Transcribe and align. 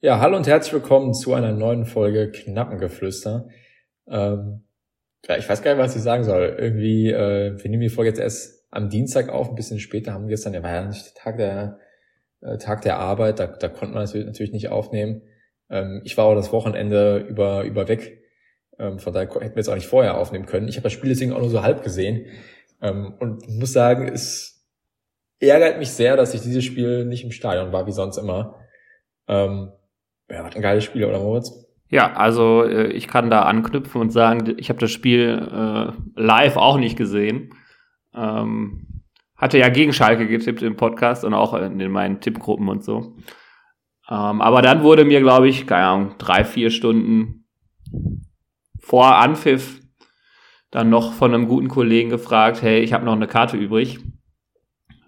Ja, 0.00 0.20
hallo 0.20 0.36
und 0.36 0.46
herzlich 0.46 0.72
willkommen 0.72 1.12
zu 1.12 1.34
einer 1.34 1.50
neuen 1.50 1.84
Folge 1.84 2.30
Knappengeflüster. 2.30 3.48
Ähm, 4.06 4.62
ja, 5.26 5.36
ich 5.36 5.48
weiß 5.48 5.60
gar 5.60 5.74
nicht, 5.74 5.82
was 5.82 5.96
ich 5.96 6.02
sagen 6.02 6.22
soll. 6.22 6.54
Irgendwie, 6.56 7.10
äh, 7.10 7.60
wir 7.60 7.68
nehmen 7.68 7.82
die 7.82 7.88
Folge 7.88 8.10
jetzt 8.10 8.20
erst 8.20 8.64
am 8.70 8.90
Dienstag 8.90 9.28
auf, 9.28 9.48
ein 9.48 9.56
bisschen 9.56 9.80
später 9.80 10.12
haben 10.12 10.26
wir 10.26 10.36
gestern, 10.36 10.52
der 10.52 10.62
war 10.62 10.70
ja 10.70 10.84
nicht 10.84 11.16
Tag 11.16 11.36
der, 11.38 11.80
äh, 12.42 12.58
Tag 12.58 12.82
der 12.82 13.00
Arbeit, 13.00 13.40
da, 13.40 13.48
da 13.48 13.68
konnte 13.68 13.92
man 13.92 14.04
natürlich 14.04 14.52
nicht 14.52 14.68
aufnehmen. 14.68 15.22
Ähm, 15.68 16.02
ich 16.04 16.16
war 16.16 16.26
auch 16.26 16.36
das 16.36 16.52
Wochenende 16.52 17.26
über, 17.28 17.64
über 17.64 17.88
weg. 17.88 18.22
Ähm, 18.78 19.00
von 19.00 19.12
daher 19.12 19.28
hätten 19.28 19.56
wir 19.56 19.56
jetzt 19.56 19.68
auch 19.68 19.74
nicht 19.74 19.88
vorher 19.88 20.16
aufnehmen 20.16 20.46
können. 20.46 20.68
Ich 20.68 20.76
habe 20.76 20.84
das 20.84 20.92
Spiel 20.92 21.08
deswegen 21.08 21.32
auch 21.32 21.40
nur 21.40 21.50
so 21.50 21.64
halb 21.64 21.82
gesehen. 21.82 22.26
Ähm, 22.80 23.14
und 23.18 23.48
muss 23.48 23.72
sagen, 23.72 24.06
es 24.06 24.64
ärgert 25.40 25.80
mich 25.80 25.90
sehr, 25.90 26.16
dass 26.16 26.34
ich 26.34 26.42
dieses 26.42 26.64
Spiel 26.64 27.04
nicht 27.04 27.24
im 27.24 27.32
Stadion 27.32 27.72
war, 27.72 27.88
wie 27.88 27.92
sonst 27.92 28.16
immer. 28.16 28.60
Ähm, 29.26 29.72
ja, 30.30 30.44
was 30.44 30.54
ein 30.56 30.62
geiles 30.62 30.84
Spiel, 30.84 31.04
oder 31.04 31.18
Moritz? 31.18 31.52
Ja, 31.90 32.12
also 32.12 32.64
äh, 32.64 32.88
ich 32.88 33.08
kann 33.08 33.30
da 33.30 33.42
anknüpfen 33.42 34.00
und 34.00 34.10
sagen, 34.10 34.54
ich 34.58 34.68
habe 34.68 34.78
das 34.78 34.90
Spiel 34.90 35.48
äh, 35.50 35.92
live 36.20 36.56
auch 36.56 36.78
nicht 36.78 36.98
gesehen. 36.98 37.54
Ähm, 38.14 39.02
hatte 39.36 39.58
ja 39.58 39.68
gegen 39.68 39.92
Schalke 39.92 40.26
getippt 40.26 40.62
im 40.62 40.76
Podcast 40.76 41.24
und 41.24 41.32
auch 41.32 41.54
in, 41.54 41.80
in 41.80 41.90
meinen 41.90 42.20
Tippgruppen 42.20 42.68
und 42.68 42.84
so. 42.84 43.16
Ähm, 44.10 44.42
aber 44.42 44.62
dann 44.62 44.82
wurde 44.82 45.04
mir, 45.04 45.20
glaube 45.20 45.48
ich, 45.48 45.66
keine 45.66 45.86
Ahnung, 45.86 46.14
drei, 46.18 46.44
vier 46.44 46.70
Stunden 46.70 47.46
vor 48.80 49.16
Anpfiff 49.16 49.80
dann 50.70 50.90
noch 50.90 51.12
von 51.14 51.32
einem 51.32 51.48
guten 51.48 51.68
Kollegen 51.68 52.10
gefragt, 52.10 52.60
hey, 52.62 52.80
ich 52.80 52.92
habe 52.92 53.04
noch 53.04 53.14
eine 53.14 53.26
Karte 53.26 53.56
übrig. 53.56 54.00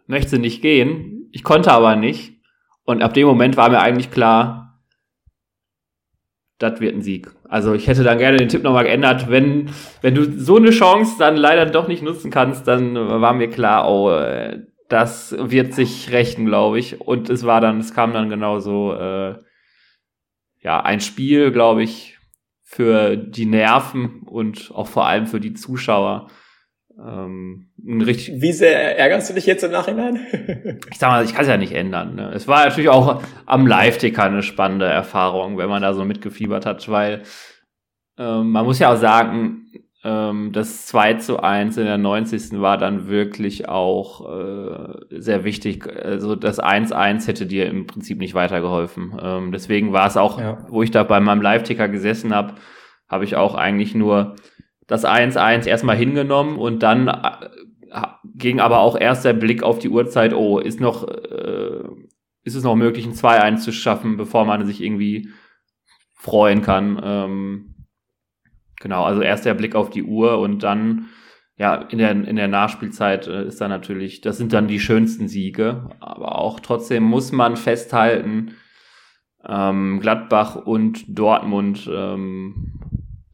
Möchte 0.06 0.38
nicht 0.38 0.62
gehen. 0.62 1.28
Ich 1.32 1.44
konnte 1.44 1.72
aber 1.72 1.96
nicht. 1.96 2.40
Und 2.84 3.02
ab 3.02 3.14
dem 3.14 3.26
Moment 3.26 3.56
war 3.56 3.68
mir 3.68 3.80
eigentlich 3.80 4.10
klar, 4.10 4.69
das 6.60 6.78
wird 6.80 6.94
ein 6.94 7.02
Sieg. 7.02 7.30
Also 7.48 7.72
ich 7.72 7.88
hätte 7.88 8.04
dann 8.04 8.18
gerne 8.18 8.36
den 8.36 8.48
Tipp 8.48 8.62
nochmal 8.62 8.84
geändert. 8.84 9.30
Wenn, 9.30 9.70
wenn 10.02 10.14
du 10.14 10.30
so 10.38 10.56
eine 10.56 10.70
Chance 10.70 11.16
dann 11.18 11.36
leider 11.36 11.66
doch 11.66 11.88
nicht 11.88 12.02
nutzen 12.02 12.30
kannst, 12.30 12.68
dann 12.68 12.94
war 12.94 13.32
mir 13.32 13.48
klar, 13.48 13.90
oh, 13.90 14.10
äh, 14.10 14.60
das 14.88 15.34
wird 15.38 15.72
sich 15.72 16.12
rächen, 16.12 16.44
glaube 16.44 16.78
ich. 16.78 17.00
Und 17.00 17.30
es 17.30 17.44
war 17.46 17.62
dann, 17.62 17.80
es 17.80 17.94
kam 17.94 18.12
dann 18.12 18.28
genauso, 18.28 18.92
äh, 18.92 19.36
ja, 20.62 20.80
ein 20.82 21.00
Spiel, 21.00 21.50
glaube 21.50 21.82
ich, 21.82 22.18
für 22.62 23.16
die 23.16 23.46
Nerven 23.46 24.22
und 24.26 24.70
auch 24.74 24.86
vor 24.86 25.06
allem 25.06 25.26
für 25.26 25.40
die 25.40 25.54
Zuschauer, 25.54 26.28
ähm, 27.06 27.70
richtig 27.86 28.40
Wie 28.40 28.52
sehr 28.52 28.98
ärgerst 28.98 29.30
du 29.30 29.34
dich 29.34 29.46
jetzt 29.46 29.64
im 29.64 29.72
Nachhinein? 29.72 30.20
ich 30.90 30.98
sag 30.98 31.10
mal, 31.10 31.24
ich 31.24 31.32
kann 31.32 31.42
es 31.42 31.48
ja 31.48 31.56
nicht 31.56 31.72
ändern. 31.72 32.14
Ne? 32.14 32.30
Es 32.34 32.46
war 32.46 32.64
natürlich 32.64 32.90
auch 32.90 33.22
am 33.46 33.66
Live-Ticker 33.66 34.24
eine 34.24 34.42
spannende 34.42 34.86
Erfahrung, 34.86 35.58
wenn 35.58 35.68
man 35.68 35.82
da 35.82 35.94
so 35.94 36.04
mitgefiebert 36.04 36.66
hat, 36.66 36.88
weil 36.88 37.22
ähm, 38.18 38.50
man 38.50 38.64
muss 38.64 38.78
ja 38.78 38.92
auch 38.92 38.98
sagen, 38.98 39.66
ähm, 40.02 40.52
das 40.52 40.86
2 40.86 41.14
zu 41.14 41.40
1 41.40 41.76
in 41.76 41.84
der 41.84 41.98
90. 41.98 42.60
war 42.60 42.78
dann 42.78 43.08
wirklich 43.08 43.68
auch 43.68 44.28
äh, 44.30 44.94
sehr 45.10 45.44
wichtig. 45.44 45.86
Also 45.86 46.36
das 46.36 46.62
1-1 46.62 47.26
hätte 47.26 47.46
dir 47.46 47.66
im 47.66 47.86
Prinzip 47.86 48.18
nicht 48.18 48.34
weitergeholfen. 48.34 49.18
Ähm, 49.22 49.52
deswegen 49.52 49.92
war 49.92 50.06
es 50.06 50.16
auch, 50.16 50.40
ja. 50.40 50.58
wo 50.68 50.82
ich 50.82 50.90
da 50.90 51.02
bei 51.02 51.20
meinem 51.20 51.42
Live-Ticker 51.42 51.88
gesessen 51.88 52.34
habe, 52.34 52.54
habe 53.08 53.24
ich 53.24 53.36
auch 53.36 53.54
eigentlich 53.54 53.94
nur 53.94 54.36
das 54.90 55.06
1-1 55.06 55.68
erstmal 55.68 55.96
hingenommen 55.96 56.58
und 56.58 56.82
dann 56.82 57.06
äh, 57.06 58.06
ging 58.24 58.58
aber 58.58 58.80
auch 58.80 58.98
erst 58.98 59.24
der 59.24 59.34
Blick 59.34 59.62
auf 59.62 59.78
die 59.78 59.88
Uhrzeit, 59.88 60.34
oh, 60.34 60.58
ist 60.58 60.80
noch, 60.80 61.06
äh, 61.06 61.84
ist 62.42 62.56
es 62.56 62.64
noch 62.64 62.74
möglich, 62.74 63.06
ein 63.06 63.12
2-1 63.12 63.58
zu 63.58 63.70
schaffen, 63.72 64.16
bevor 64.16 64.44
man 64.44 64.66
sich 64.66 64.82
irgendwie 64.82 65.28
freuen 66.16 66.62
kann. 66.62 67.00
Ähm, 67.04 67.74
genau, 68.80 69.04
also 69.04 69.22
erst 69.22 69.44
der 69.44 69.54
Blick 69.54 69.76
auf 69.76 69.90
die 69.90 70.02
Uhr 70.02 70.40
und 70.40 70.64
dann, 70.64 71.06
ja, 71.56 71.76
in 71.76 71.98
der, 71.98 72.10
in 72.10 72.34
der 72.34 72.48
Nachspielzeit 72.48 73.28
äh, 73.28 73.46
ist 73.46 73.60
da 73.60 73.68
natürlich, 73.68 74.22
das 74.22 74.38
sind 74.38 74.52
dann 74.52 74.66
die 74.66 74.80
schönsten 74.80 75.28
Siege, 75.28 75.88
aber 76.00 76.36
auch 76.36 76.58
trotzdem 76.58 77.04
muss 77.04 77.30
man 77.30 77.56
festhalten, 77.56 78.56
ähm, 79.46 80.00
Gladbach 80.00 80.56
und 80.56 81.04
Dortmund 81.06 81.88
ähm, 81.92 82.79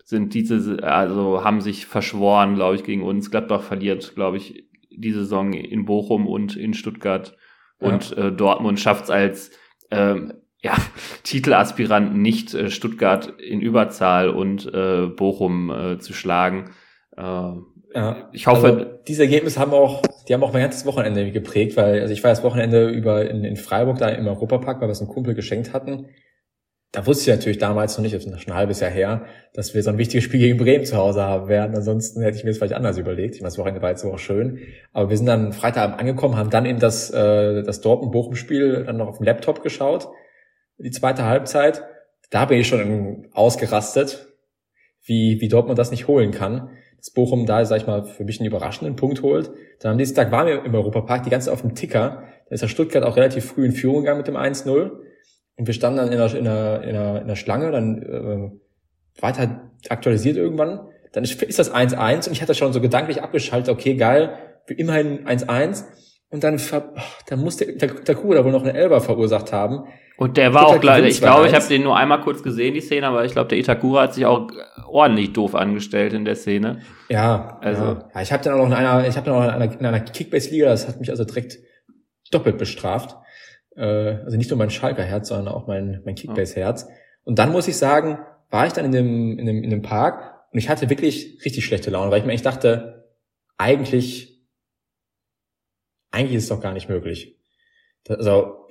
sind 0.06 0.34
diese, 0.34 0.84
also 0.84 1.42
haben 1.42 1.60
sich 1.60 1.86
verschworen, 1.86 2.54
glaube 2.54 2.76
ich, 2.76 2.84
gegen 2.84 3.02
uns. 3.02 3.32
Gladbach 3.32 3.62
verliert, 3.62 4.14
glaube 4.14 4.36
ich, 4.36 4.68
die 4.88 5.12
Saison 5.12 5.52
in 5.52 5.84
Bochum 5.84 6.28
und 6.28 6.56
in 6.56 6.74
Stuttgart. 6.74 7.36
Ja. 7.80 7.88
Und 7.88 8.16
äh, 8.16 8.30
Dortmund 8.30 8.78
schafft 8.78 9.04
es 9.04 9.10
als 9.10 9.50
ähm, 9.90 10.34
ja, 10.62 10.74
Titelaspiranten 11.24 12.22
nicht 12.22 12.54
äh, 12.54 12.70
Stuttgart 12.70 13.34
in 13.40 13.60
Überzahl 13.60 14.30
und 14.30 14.72
äh, 14.72 15.06
Bochum 15.06 15.70
äh, 15.70 15.98
zu 15.98 16.12
schlagen. 16.12 16.70
Äh, 17.16 17.22
ja. 17.22 18.30
Ich 18.32 18.46
hoffe, 18.46 18.66
also, 18.66 18.84
diese 19.08 19.24
Ergebnisse 19.24 19.58
haben 19.58 19.72
auch, 19.72 20.02
die 20.28 20.34
haben 20.34 20.44
auch 20.44 20.52
mein 20.52 20.62
ganzes 20.62 20.86
Wochenende 20.86 21.32
geprägt, 21.32 21.76
weil 21.76 22.00
also 22.00 22.12
ich 22.12 22.22
war 22.22 22.30
das 22.30 22.44
Wochenende 22.44 22.90
über 22.90 23.28
in, 23.28 23.42
in 23.42 23.56
Freiburg 23.56 23.98
da 23.98 24.08
im 24.08 24.28
Europapark, 24.28 24.80
weil 24.80 24.86
wir 24.86 24.92
es 24.92 25.00
einem 25.00 25.10
Kumpel 25.10 25.34
geschenkt 25.34 25.72
hatten 25.72 26.06
da 26.96 27.06
wusste 27.06 27.30
ich 27.30 27.36
natürlich 27.36 27.58
damals 27.58 27.94
noch 27.98 28.02
nicht, 28.02 28.14
das 28.14 28.24
ist 28.24 28.40
schon 28.40 28.54
ein 28.54 28.56
halbes 28.56 28.80
Jahr 28.80 28.90
her, 28.90 29.26
dass 29.52 29.74
wir 29.74 29.82
so 29.82 29.90
ein 29.90 29.98
wichtiges 29.98 30.24
Spiel 30.24 30.40
gegen 30.40 30.56
Bremen 30.56 30.86
zu 30.86 30.96
Hause 30.96 31.20
haben 31.24 31.46
werden. 31.46 31.76
Ansonsten 31.76 32.22
hätte 32.22 32.38
ich 32.38 32.44
mir 32.44 32.48
das 32.48 32.56
vielleicht 32.56 32.72
anders 32.72 32.96
überlegt. 32.96 33.34
Ich 33.34 33.42
meine, 33.42 33.50
das 33.50 33.58
Wochenende 33.58 33.82
war 33.82 33.90
jetzt 33.90 34.02
auch 34.02 34.18
schön. 34.18 34.60
Aber 34.94 35.10
wir 35.10 35.16
sind 35.18 35.26
dann 35.26 35.52
Freitagabend 35.52 36.00
angekommen, 36.00 36.38
haben 36.38 36.48
dann 36.48 36.64
eben 36.64 36.78
das, 36.78 37.10
äh, 37.10 37.62
das 37.62 37.82
Dortmund-Bochum-Spiel 37.82 38.84
dann 38.86 38.96
noch 38.96 39.08
auf 39.08 39.18
dem 39.18 39.26
Laptop 39.26 39.62
geschaut. 39.62 40.08
Die 40.78 40.90
zweite 40.90 41.26
Halbzeit. 41.26 41.84
Da 42.30 42.46
bin 42.46 42.60
ich 42.60 42.66
schon 42.66 43.28
ausgerastet, 43.34 44.28
wie, 45.04 45.38
wie 45.42 45.48
Dortmund 45.48 45.78
das 45.78 45.90
nicht 45.90 46.08
holen 46.08 46.30
kann. 46.30 46.70
Dass 46.96 47.10
Bochum 47.10 47.44
da, 47.44 47.62
sag 47.66 47.76
ich 47.76 47.86
mal, 47.86 48.06
für 48.06 48.24
mich 48.24 48.40
einen 48.40 48.48
überraschenden 48.48 48.96
Punkt 48.96 49.20
holt. 49.20 49.50
Dann 49.80 49.90
am 49.90 49.96
nächsten 49.98 50.16
Tag 50.16 50.32
waren 50.32 50.46
wir 50.46 50.64
im 50.64 50.74
Europapark, 50.74 51.24
die 51.24 51.30
ganze 51.30 51.48
Zeit 51.48 51.52
auf 51.52 51.60
dem 51.60 51.74
Ticker. 51.74 52.22
Da 52.48 52.54
ist 52.54 52.62
der 52.62 52.68
Stuttgart 52.68 53.04
auch 53.04 53.18
relativ 53.18 53.44
früh 53.44 53.66
in 53.66 53.72
Führung 53.72 54.00
gegangen 54.00 54.16
mit 54.16 54.28
dem 54.28 54.36
1-0. 54.36 54.92
Und 55.56 55.66
wir 55.66 55.74
standen 55.74 55.98
dann 55.98 56.12
in 56.12 56.18
der, 56.18 56.34
in 56.34 56.44
der, 56.44 56.82
in 56.82 56.92
der, 56.92 57.20
in 57.22 57.28
der 57.28 57.36
Schlange, 57.36 57.70
dann 57.70 58.02
äh, 58.02 59.22
weiter 59.22 59.70
aktualisiert 59.88 60.36
irgendwann. 60.36 60.88
Dann 61.12 61.24
ist, 61.24 61.42
ist 61.42 61.58
das 61.58 61.74
1-1 61.74 62.28
und 62.28 62.32
ich 62.32 62.42
hatte 62.42 62.54
schon 62.54 62.72
so 62.72 62.80
gedanklich 62.80 63.22
abgeschaltet, 63.22 63.70
okay, 63.70 63.94
geil, 63.94 64.36
immerhin 64.68 65.26
1-1. 65.26 65.84
Und 66.28 66.44
dann, 66.44 66.60
dann 67.28 67.40
muss 67.40 67.56
der, 67.56 67.72
der, 67.72 67.88
der 67.88 68.14
Kuh 68.14 68.34
da 68.34 68.44
wohl 68.44 68.52
noch 68.52 68.62
eine 68.62 68.74
Elber 68.74 69.00
verursacht 69.00 69.52
haben. 69.52 69.84
Und 70.18 70.36
der 70.36 70.54
war 70.54 70.66
auch 70.66 70.80
gleich, 70.80 71.04
ich 71.04 71.20
glaube, 71.20 71.46
ich 71.46 71.54
habe 71.54 71.66
den 71.66 71.82
nur 71.82 71.96
einmal 71.96 72.20
kurz 72.20 72.42
gesehen, 72.42 72.74
die 72.74 72.80
Szene, 72.80 73.06
aber 73.06 73.24
ich 73.24 73.32
glaube, 73.32 73.48
der 73.48 73.58
Itakura 73.58 74.02
hat 74.02 74.14
sich 74.14 74.26
auch 74.26 74.48
ordentlich 74.88 75.32
doof 75.32 75.54
angestellt 75.54 76.14
in 76.14 76.24
der 76.24 76.36
Szene. 76.36 76.80
Ja, 77.08 77.58
also. 77.60 77.84
Ja, 77.84 78.10
ja 78.14 78.22
ich 78.22 78.32
habe 78.32 78.42
dann 78.42 78.54
auch 78.54 78.58
noch 78.58 78.66
in 78.66 78.72
einer, 78.72 79.06
ich 79.06 79.16
habe 79.16 79.26
dann 79.26 79.34
auch 79.34 79.44
in 79.44 79.50
einer, 79.50 79.80
in 79.80 79.86
einer 79.86 80.00
Kickbase-Liga, 80.00 80.66
das 80.66 80.88
hat 80.88 80.98
mich 80.98 81.10
also 81.10 81.24
direkt 81.24 81.58
doppelt 82.30 82.58
bestraft. 82.58 83.16
Äh, 83.76 84.22
also 84.24 84.36
nicht 84.36 84.50
nur 84.50 84.58
mein 84.58 84.70
Schalker 84.70 85.02
Herz, 85.02 85.28
sondern 85.28 85.48
auch 85.48 85.66
mein, 85.66 86.02
mein 86.04 86.14
Kickbase 86.14 86.56
Herz. 86.56 86.88
Und 87.24 87.38
dann 87.38 87.52
muss 87.52 87.68
ich 87.68 87.76
sagen, 87.76 88.18
war 88.50 88.66
ich 88.66 88.72
dann 88.72 88.84
in 88.84 88.92
dem, 88.92 89.38
in 89.38 89.46
dem, 89.46 89.62
in 89.62 89.70
dem 89.70 89.82
Park 89.82 90.46
und 90.52 90.58
ich 90.58 90.68
hatte 90.68 90.88
wirklich 90.88 91.40
richtig 91.44 91.64
schlechte 91.64 91.90
Laune, 91.90 92.10
weil 92.10 92.20
ich 92.20 92.26
mir 92.26 92.32
echt 92.32 92.46
dachte, 92.46 93.10
eigentlich, 93.58 94.40
eigentlich 96.10 96.36
ist 96.36 96.44
es 96.44 96.48
doch 96.48 96.60
gar 96.60 96.72
nicht 96.72 96.88
möglich. 96.88 97.36
Also, 98.08 98.68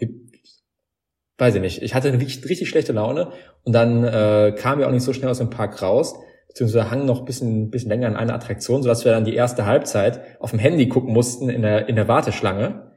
weiß 1.37 1.55
ich 1.55 1.61
nicht. 1.61 1.81
Ich 1.81 1.93
hatte 1.93 2.07
eine 2.07 2.19
richtig, 2.19 2.49
richtig 2.49 2.69
schlechte 2.69 2.93
Laune 2.93 3.33
und 3.63 3.73
dann 3.73 4.03
äh, 4.05 4.55
kamen 4.57 4.79
wir 4.79 4.87
auch 4.87 4.91
nicht 4.93 5.03
so 5.03 5.11
schnell 5.11 5.29
aus 5.29 5.39
dem 5.39 5.49
Park 5.49 5.81
raus, 5.81 6.15
beziehungsweise 6.47 6.89
hangen 6.89 7.05
noch 7.05 7.19
ein 7.19 7.25
bisschen, 7.25 7.69
bisschen 7.69 7.89
länger 7.89 8.07
an 8.07 8.15
einer 8.15 8.33
Attraktion, 8.33 8.81
sodass 8.81 9.03
wir 9.03 9.11
dann 9.11 9.25
die 9.25 9.35
erste 9.35 9.65
Halbzeit 9.65 10.39
auf 10.39 10.51
dem 10.51 10.59
Handy 10.59 10.87
gucken 10.87 11.13
mussten 11.13 11.49
in 11.49 11.61
der, 11.61 11.89
in 11.89 11.97
der 11.97 12.07
Warteschlange 12.07 12.94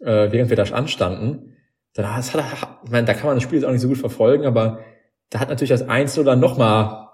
äh, 0.00 0.30
während 0.32 0.50
wir 0.50 0.56
da 0.56 0.64
anstanden. 0.64 1.56
Da, 1.94 2.16
das 2.16 2.34
hat, 2.34 2.80
ich 2.84 2.90
meine, 2.90 3.06
da 3.06 3.14
kann 3.14 3.26
man 3.26 3.36
das 3.36 3.42
Spiel 3.42 3.58
jetzt 3.58 3.66
auch 3.66 3.72
nicht 3.72 3.80
so 3.80 3.88
gut 3.88 3.98
verfolgen, 3.98 4.44
aber 4.44 4.80
da 5.30 5.40
hat 5.40 5.48
natürlich 5.48 5.70
das 5.70 5.88
1 5.88 6.18
oder 6.18 6.36
noch 6.36 6.56
mal 6.56 7.10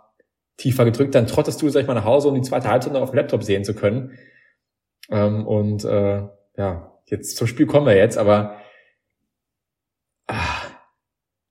tiefer 0.56 0.84
gedrückt. 0.84 1.14
Dann 1.14 1.26
trottest 1.26 1.62
du, 1.62 1.69
sag 1.69 1.82
ich 1.82 1.87
mal, 1.87 1.94
nach 1.94 2.05
Hause, 2.05 2.29
um 2.29 2.34
die 2.34 2.43
zweite 2.43 2.69
Halbzeit 2.69 2.93
noch 2.93 3.00
auf 3.00 3.11
dem 3.11 3.17
Laptop 3.17 3.43
sehen 3.43 3.64
zu 3.64 3.75
können. 3.75 4.19
Ähm, 5.11 5.46
und 5.46 5.84
äh, 5.84 6.23
ja, 6.56 6.99
jetzt 7.06 7.37
zum 7.37 7.46
Spiel 7.46 7.67
kommen 7.67 7.87
wir 7.87 7.96
jetzt, 7.96 8.19
aber 8.19 8.58
ah, 10.26 10.37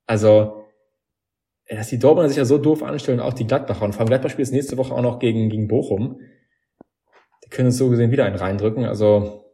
also 0.05 0.61
dass 1.75 1.87
die 1.87 1.99
Dortmunder 1.99 2.29
sich 2.29 2.37
ja 2.37 2.45
so 2.45 2.57
doof 2.57 2.83
anstellen, 2.83 3.19
auch 3.19 3.33
die 3.33 3.47
Gladbacher. 3.47 3.85
Und 3.85 3.93
vor 3.93 4.01
allem 4.01 4.09
Gladbach 4.09 4.29
spielt 4.29 4.51
nächste 4.51 4.77
Woche 4.77 4.93
auch 4.93 5.01
noch 5.01 5.19
gegen, 5.19 5.49
gegen 5.49 5.67
Bochum. 5.67 6.19
Die 7.45 7.49
können 7.49 7.67
uns 7.67 7.77
so 7.77 7.89
gesehen 7.89 8.11
wieder 8.11 8.25
einen 8.25 8.35
reindrücken. 8.35 8.85
Also 8.85 9.45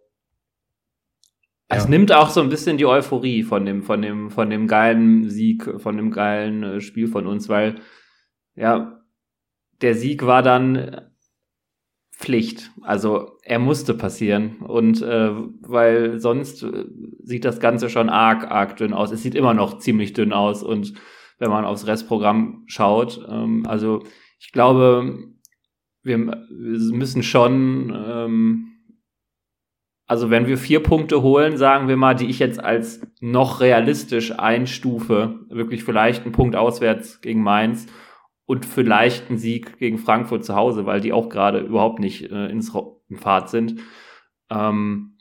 es 1.69 1.84
ja. 1.84 1.90
nimmt 1.90 2.12
auch 2.14 2.30
so 2.30 2.42
ein 2.42 2.50
bisschen 2.50 2.78
die 2.78 2.86
Euphorie 2.86 3.44
von 3.44 3.66
dem, 3.66 3.84
von 3.84 4.02
dem, 4.02 4.30
von 4.30 4.50
dem 4.50 4.68
geilen 4.68 5.30
Sieg, 5.30 5.69
von 5.78 5.98
dem 5.98 6.12
geilen 6.12 6.64
äh, 6.64 6.81
Spiel 6.81 7.08
von 7.08 7.28
uns, 7.28 7.50
weil, 7.50 7.75
ja, 8.56 9.02
der 9.81 9.94
Sieg 9.94 10.25
war 10.25 10.42
dann 10.42 11.02
Pflicht. 12.18 12.72
Also 12.81 13.38
er 13.44 13.60
musste 13.60 13.94
passieren. 13.94 14.58
Und 14.62 15.02
äh, 15.04 15.31
weil 15.62 16.19
sonst 16.19 16.64
äh, 16.64 16.86
sieht 17.22 17.46
das 17.46 17.60
Ganze 17.60 17.90
schon 17.90 18.10
arg, 18.10 18.50
arg 18.50 18.75
dünn 18.78 18.94
aus. 18.94 19.12
Es 19.12 19.22
sieht 19.22 19.36
immer 19.36 19.54
noch 19.54 19.78
ziemlich 19.78 20.14
dünn 20.14 20.34
aus. 20.34 20.64
Und 20.64 20.94
wenn 21.38 21.52
man 21.52 21.64
aufs 21.64 21.86
Restprogramm 21.86 22.64
schaut, 22.66 23.24
ähm, 23.30 23.66
also 23.68 24.04
ich 24.40 24.52
glaube, 24.52 25.28
wir, 26.02 26.18
wir 26.18 26.96
müssen 26.96 27.22
schon, 27.22 27.96
ähm, 27.96 28.67
also 30.07 30.30
wenn 30.30 30.48
wir 30.48 30.57
vier 30.57 30.81
Punkte 30.81 31.21
holen, 31.21 31.57
sagen 31.57 31.89
wir 31.89 31.98
mal, 31.98 32.15
die 32.15 32.27
ich 32.27 32.39
jetzt 32.39 32.63
als 32.63 33.01
noch 33.19 33.59
realistisch 33.59 34.38
einstufe, 34.39 35.42
wirklich 35.50 35.83
vielleicht 35.83 36.25
ein 36.25 36.31
Punkt 36.31 36.56
auswärts 36.56 37.19
gegen 37.19 37.44
Mainz 37.44 37.88
und 38.45 38.65
vielleicht 38.65 39.30
ein 39.30 39.38
Sieg 39.38 39.77
gegen 39.77 39.98
Frankfurt 39.98 40.45
zu 40.45 40.56
Hause, 40.56 40.86
weil 40.86 41.01
die 41.01 41.12
auch 41.12 41.27
gerade 41.27 41.59
überhaupt 41.59 42.00
nicht 42.00 42.31
äh, 42.31 42.48
ins 42.48 42.71
Fahrt 43.15 43.50
sind. 43.50 43.81
Ähm, 44.50 45.18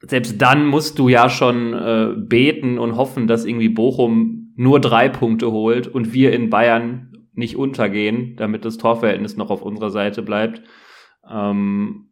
selbst 0.00 0.40
dann 0.40 0.64
musst 0.64 1.00
du 1.00 1.08
ja 1.08 1.28
schon 1.28 1.74
äh, 1.74 2.14
beten 2.16 2.78
und 2.78 2.96
hoffen, 2.96 3.26
dass 3.26 3.44
irgendwie 3.44 3.68
Bochum 3.68 4.52
nur 4.54 4.80
drei 4.80 5.08
Punkte 5.08 5.50
holt 5.50 5.88
und 5.88 6.12
wir 6.12 6.32
in 6.32 6.50
Bayern 6.50 7.26
nicht 7.34 7.56
untergehen, 7.56 8.36
damit 8.36 8.64
das 8.64 8.78
Torverhältnis 8.78 9.36
noch 9.36 9.50
auf 9.50 9.62
unserer 9.62 9.90
Seite 9.90 10.22
bleibt. 10.22 10.62
Ähm, 11.28 12.09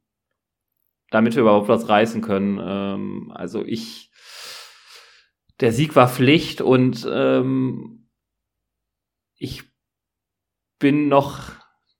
damit 1.11 1.35
wir 1.35 1.43
überhaupt 1.43 1.69
was 1.69 1.89
reißen 1.89 2.23
können. 2.23 2.61
Ähm, 2.63 3.33
also 3.35 3.65
ich, 3.65 4.11
der 5.61 5.73
Sieg 5.73 5.97
war 5.97 6.09
Pflicht 6.09 6.61
und 6.61 7.07
ähm, 7.11 8.09
ich 9.37 9.65
bin 10.79 11.09
noch 11.09 11.41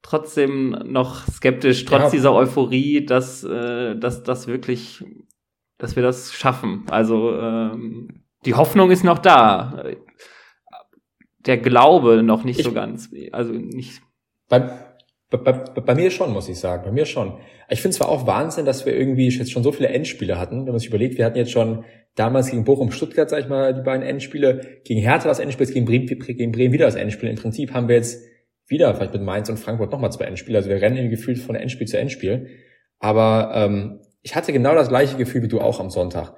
trotzdem 0.03 0.71
noch 0.85 1.27
skeptisch, 1.27 1.85
trotz 1.85 2.05
ja. 2.05 2.11
dieser 2.11 2.35
Euphorie, 2.35 3.05
dass, 3.05 3.45
äh, 3.45 3.97
dass 3.97 4.23
das 4.23 4.47
wirklich, 4.47 5.05
dass 5.77 5.97
wir 5.97 6.03
das 6.03 6.33
schaffen. 6.33 6.85
Also 6.89 7.35
ähm, 7.39 8.25
die 8.45 8.55
Hoffnung 8.55 8.91
ist 8.91 9.05
noch 9.05 9.19
da. 9.19 9.85
Der 11.41 11.59
Glaube 11.59 12.23
noch 12.23 12.45
nicht 12.45 12.61
ich, 12.61 12.65
so 12.65 12.73
ganz. 12.73 13.11
Also 13.33 13.53
nicht. 13.53 14.03
Bei, 14.49 14.88
bei, 15.31 15.37
bei, 15.37 15.53
bei 15.53 15.95
mir 15.95 16.11
schon, 16.11 16.33
muss 16.33 16.49
ich 16.49 16.59
sagen. 16.59 16.85
Bei 16.85 16.93
mir 16.93 17.05
schon. 17.05 17.35
Ich 17.69 17.83
finde 17.83 17.97
zwar 17.97 18.09
auch 18.09 18.27
Wahnsinn, 18.27 18.65
dass 18.65 18.87
wir 18.87 18.97
irgendwie 18.97 19.29
jetzt 19.29 19.53
schon 19.53 19.63
so 19.63 19.73
viele 19.73 19.89
Endspiele 19.89 20.39
hatten. 20.39 20.65
Wenn 20.65 20.73
man 20.73 20.79
sich 20.79 20.89
überlegt, 20.89 21.19
wir 21.19 21.25
hatten 21.25 21.37
jetzt 21.37 21.51
schon 21.51 21.85
damals 22.15 22.51
gegen 22.51 22.65
Bochum, 22.65 22.91
Stuttgart, 22.91 23.29
sag 23.29 23.41
ich 23.41 23.49
mal, 23.49 23.75
die 23.75 23.83
beiden 23.83 24.05
Endspiele, 24.05 24.81
gegen 24.85 25.01
Hertha 25.01 25.29
das 25.29 25.39
Endspiel, 25.39 25.67
gegen 25.67 25.87
Bremen, 25.87 26.07
gegen 26.07 26.53
Bremen 26.53 26.73
wieder 26.73 26.87
das 26.87 26.95
Endspiel. 26.95 27.29
Im 27.29 27.37
Prinzip 27.37 27.75
haben 27.75 27.89
wir 27.89 27.97
jetzt 27.97 28.25
wieder 28.67 28.95
vielleicht 28.95 29.13
mit 29.13 29.23
Mainz 29.23 29.49
und 29.49 29.59
Frankfurt 29.59 29.93
nochmal 29.93 30.13
zwei 30.13 30.25
Endspiele. 30.25 30.59
Also 30.59 30.71
wir 30.71 30.81
rennen 30.81 31.11
gefühlt 31.11 31.39
von 31.39 31.55
Endspiel 31.55 31.87
zu 31.87 31.99
Endspiel. 31.99 32.49
Aber 32.99 33.53
ähm, 33.55 34.01
ich 34.23 34.35
hatte 34.35 34.53
genau 34.53 34.75
das 34.75 34.89
gleiche 34.89 35.17
Gefühl 35.17 35.43
wie 35.43 35.49
du 35.49 35.61
auch 35.61 35.79
am 35.81 35.91
Sonntag. 35.91 36.35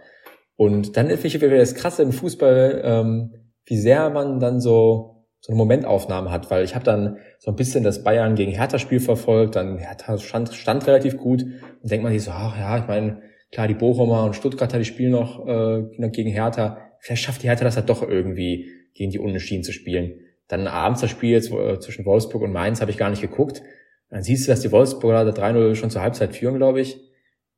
Und 0.56 0.96
dann 0.96 1.06
finde 1.08 1.26
ich 1.28 1.40
wieder 1.40 1.56
das 1.56 1.74
Krasse 1.74 2.02
im 2.02 2.12
Fußball, 2.12 2.82
ähm, 2.84 3.34
wie 3.64 3.78
sehr 3.78 4.10
man 4.10 4.40
dann 4.40 4.60
so 4.60 5.19
so 5.40 5.52
eine 5.52 5.56
Momentaufnahme 5.56 6.30
hat, 6.30 6.50
weil 6.50 6.64
ich 6.64 6.74
habe 6.74 6.84
dann 6.84 7.18
so 7.38 7.50
ein 7.50 7.56
bisschen 7.56 7.82
das 7.82 8.04
Bayern 8.04 8.34
gegen 8.34 8.52
Hertha-Spiel 8.52 9.00
verfolgt, 9.00 9.56
dann 9.56 9.78
Hertha 9.78 10.18
stand, 10.18 10.52
stand 10.52 10.86
relativ 10.86 11.16
gut 11.16 11.42
und 11.42 11.90
denkt 11.90 12.04
man 12.04 12.12
sich 12.12 12.22
so, 12.22 12.30
ach 12.30 12.58
ja, 12.58 12.78
ich 12.78 12.86
meine, 12.86 13.22
klar, 13.50 13.66
die 13.66 13.74
Bochumer 13.74 14.24
und 14.24 14.36
Stuttgarter, 14.36 14.78
die 14.78 14.84
spielen 14.84 15.12
noch 15.12 15.46
äh, 15.46 16.08
gegen 16.10 16.30
Hertha, 16.30 16.78
vielleicht 16.98 17.22
schafft 17.22 17.42
die 17.42 17.48
Hertha 17.48 17.64
das 17.64 17.76
halt 17.76 17.88
doch 17.88 18.06
irgendwie, 18.06 18.68
gegen 18.92 19.10
die 19.10 19.18
Unentschieden 19.18 19.62
zu 19.62 19.72
spielen. 19.72 20.20
Dann 20.48 20.66
abends 20.66 21.00
das 21.00 21.10
Spiel 21.10 21.30
jetzt, 21.30 21.50
äh, 21.50 21.78
zwischen 21.78 22.04
Wolfsburg 22.04 22.42
und 22.42 22.52
Mainz 22.52 22.80
habe 22.80 22.90
ich 22.90 22.98
gar 22.98 23.08
nicht 23.08 23.22
geguckt. 23.22 23.62
Dann 24.10 24.22
siehst 24.22 24.46
du, 24.46 24.50
dass 24.50 24.60
die 24.60 24.72
Wolfsburger 24.72 25.24
da 25.24 25.30
3-0 25.30 25.76
schon 25.76 25.90
zur 25.90 26.02
Halbzeit 26.02 26.34
führen, 26.34 26.56
glaube 26.56 26.80
ich. 26.80 26.96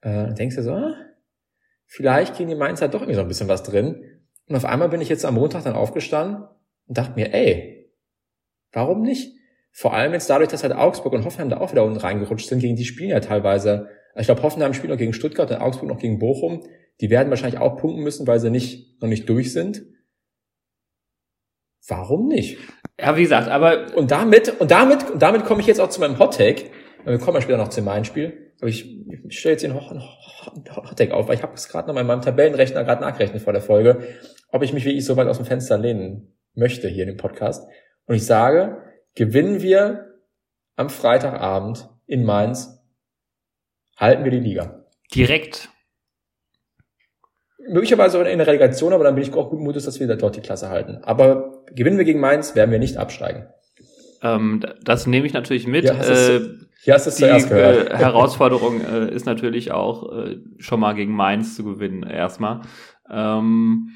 Äh, 0.03 0.11
dann 0.13 0.35
denkst 0.35 0.57
du 0.57 0.63
so, 0.63 0.73
ah, 0.73 0.95
vielleicht 1.87 2.37
gegen 2.37 2.51
die 2.51 2.55
Mainzer 2.55 2.89
doch 2.89 3.01
irgendwie 3.01 3.15
so 3.15 3.23
ein 3.23 3.29
bisschen 3.29 3.49
was 3.49 3.63
drin. 3.63 4.05
Und 4.47 4.57
auf 4.57 4.67
einmal 4.67 4.91
bin 4.91 5.01
ich 5.01 5.09
jetzt 5.09 5.25
am 5.25 5.35
Montag 5.35 5.65
dann 5.65 5.75
aufgestanden 5.75 6.45
und 6.93 6.99
dachte 6.99 7.15
mir, 7.15 7.33
ey, 7.33 7.91
warum 8.71 9.01
nicht? 9.01 9.35
Vor 9.71 9.95
allem 9.95 10.13
jetzt 10.13 10.29
dadurch, 10.29 10.51
dass 10.51 10.63
halt 10.63 10.75
Augsburg 10.75 11.15
und 11.15 11.25
Hoffenheim 11.25 11.49
da 11.49 11.57
auch 11.57 11.73
wieder 11.73 11.85
unten 11.85 11.97
reingerutscht 11.97 12.51
sind, 12.51 12.59
gegen 12.59 12.77
die 12.77 12.85
spielen 12.85 13.09
ja 13.09 13.21
teilweise. 13.21 13.89
Ich 14.15 14.27
glaube, 14.27 14.43
Hoffenheim 14.43 14.75
spielt 14.75 14.91
noch 14.91 14.99
gegen 14.99 15.15
Stuttgart 15.15 15.51
und 15.51 15.57
Augsburg 15.57 15.89
noch 15.89 15.99
gegen 15.99 16.19
Bochum. 16.19 16.67
Die 17.01 17.09
werden 17.09 17.31
wahrscheinlich 17.31 17.59
auch 17.59 17.79
punkten 17.79 18.03
müssen, 18.03 18.27
weil 18.27 18.41
sie 18.41 18.51
nicht, 18.51 19.01
noch 19.01 19.09
nicht 19.09 19.27
durch 19.27 19.55
sind. 19.55 19.87
Warum 21.89 22.29
nicht? 22.29 22.59
Ja, 23.01 23.17
wie 23.17 23.23
gesagt, 23.23 23.49
aber. 23.49 23.97
Und 23.97 24.11
damit, 24.11 24.61
und 24.61 24.71
damit, 24.71 25.11
und 25.11 25.23
damit 25.23 25.47
komme 25.47 25.63
ich 25.63 25.67
jetzt 25.67 25.81
auch 25.81 25.89
zu 25.89 26.01
meinem 26.01 26.19
Hot 26.19 26.37
Take. 26.37 26.65
Wir 27.07 27.17
kommen 27.17 27.37
ja 27.37 27.41
später 27.41 27.57
noch 27.57 27.69
zu 27.71 27.81
meinem 27.81 28.05
Spiel. 28.05 28.53
Aber 28.61 28.69
ich, 28.69 29.03
ich 29.27 29.39
stelle 29.39 29.55
jetzt 29.55 29.63
den 29.63 29.73
Hot 29.75 30.97
Take 30.99 31.15
auf, 31.15 31.27
weil 31.27 31.37
ich 31.37 31.43
habe 31.43 31.55
es 31.55 31.71
gerade 31.71 31.91
noch 31.91 31.99
in 31.99 32.07
meinem 32.07 32.21
Tabellenrechner 32.21 32.85
gerade 32.85 33.01
nachgerechnet 33.01 33.41
vor 33.41 33.55
der 33.55 33.63
Folge, 33.63 34.07
ob 34.51 34.63
ich 34.63 34.75
mich 34.75 34.85
wirklich 34.85 35.07
so 35.07 35.17
weit 35.17 35.29
aus 35.29 35.39
dem 35.39 35.47
Fenster 35.47 35.79
lehnen 35.79 36.37
möchte 36.55 36.89
hier 36.89 37.05
in 37.05 37.11
dem 37.11 37.17
Podcast. 37.17 37.69
Und 38.07 38.15
ich 38.15 38.27
sage, 38.27 38.83
gewinnen 39.15 39.63
wir 39.63 40.19
am 40.77 40.91
Freitagabend 40.91 41.89
in 42.07 42.25
Mainz, 42.25 42.83
halten 43.97 44.25
wir 44.25 44.31
die 44.31 44.41
Liga. 44.41 44.85
Direkt 45.15 45.69
möglicherweise 47.69 48.21
auch 48.21 48.27
in 48.27 48.39
der 48.39 48.47
Relegation, 48.47 48.93
aber 48.93 49.05
dann 49.05 49.15
bin 49.15 49.23
ich 49.23 49.33
auch 49.35 49.51
guten 49.51 49.63
Mutes, 49.63 49.85
dass 49.85 50.01
wir 50.01 50.07
dort 50.17 50.37
die 50.37 50.41
Klasse 50.41 50.69
halten. 50.69 50.99
Aber 51.03 51.65
gewinnen 51.73 51.99
wir 51.99 52.05
gegen 52.05 52.21
Mainz, 52.21 52.55
werden 52.55 52.71
wir 52.71 52.79
nicht 52.79 52.97
absteigen. 52.97 53.47
Ähm, 54.23 54.61
das 54.83 55.07
nehme 55.07 55.27
ich 55.27 55.33
natürlich 55.33 55.67
mit. 55.67 55.85
Ja, 55.85 55.95
äh, 55.95 56.41
du 56.41 56.69
es 56.85 57.17
zuerst 57.17 57.49
gehört. 57.49 57.91
Äh, 57.91 57.97
Herausforderung 57.97 58.81
äh, 58.81 59.13
ist 59.13 59.27
natürlich 59.27 59.73
auch 59.73 60.13
äh, 60.13 60.39
schon 60.59 60.81
mal 60.81 60.95
gegen 60.95 61.15
Mainz 61.15 61.57
zu 61.57 61.65
gewinnen 61.65 62.03
erstmal. 62.05 62.63
Ähm, 63.11 63.91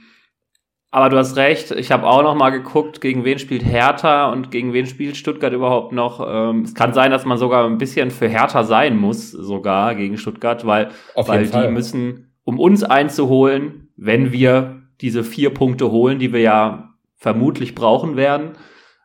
aber 0.96 1.10
du 1.10 1.18
hast 1.18 1.36
recht, 1.36 1.72
ich 1.72 1.92
habe 1.92 2.06
auch 2.06 2.22
noch 2.22 2.34
mal 2.34 2.48
geguckt, 2.48 3.02
gegen 3.02 3.22
wen 3.22 3.38
spielt 3.38 3.62
Hertha 3.62 4.32
und 4.32 4.50
gegen 4.50 4.72
wen 4.72 4.86
spielt 4.86 5.14
Stuttgart 5.18 5.52
überhaupt 5.52 5.92
noch. 5.92 6.26
Ähm, 6.26 6.62
es 6.62 6.74
kann 6.74 6.94
sein, 6.94 7.10
dass 7.10 7.26
man 7.26 7.36
sogar 7.36 7.66
ein 7.66 7.76
bisschen 7.76 8.10
für 8.10 8.28
Hertha 8.28 8.64
sein 8.64 8.96
muss, 8.96 9.30
sogar 9.30 9.94
gegen 9.94 10.16
Stuttgart, 10.16 10.64
weil, 10.64 10.88
weil 11.14 11.48
die 11.48 11.68
müssen 11.68 12.32
um 12.44 12.58
uns 12.58 12.82
einzuholen, 12.82 13.90
wenn 13.98 14.32
wir 14.32 14.84
diese 15.02 15.22
vier 15.22 15.52
Punkte 15.52 15.90
holen, 15.90 16.18
die 16.18 16.32
wir 16.32 16.40
ja 16.40 16.94
vermutlich 17.16 17.74
brauchen 17.74 18.16
werden, 18.16 18.52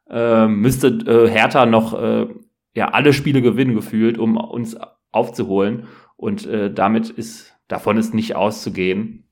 äh, 0.09 0.47
müsste 0.47 0.87
äh, 0.87 1.29
Hertha 1.29 1.65
noch 1.65 2.01
äh, 2.01 2.27
ja 2.73 2.87
alle 2.91 3.11
Spiele 3.11 3.41
gewinnen 3.41 3.75
gefühlt, 3.75 4.17
um 4.17 4.37
uns 4.37 4.77
aufzuholen. 5.11 5.87
Und 6.15 6.45
äh, 6.45 6.73
damit 6.73 7.09
ist 7.09 7.53
davon 7.67 7.97
ist 7.97 8.13
nicht 8.13 8.37
auszugehen. 8.37 9.25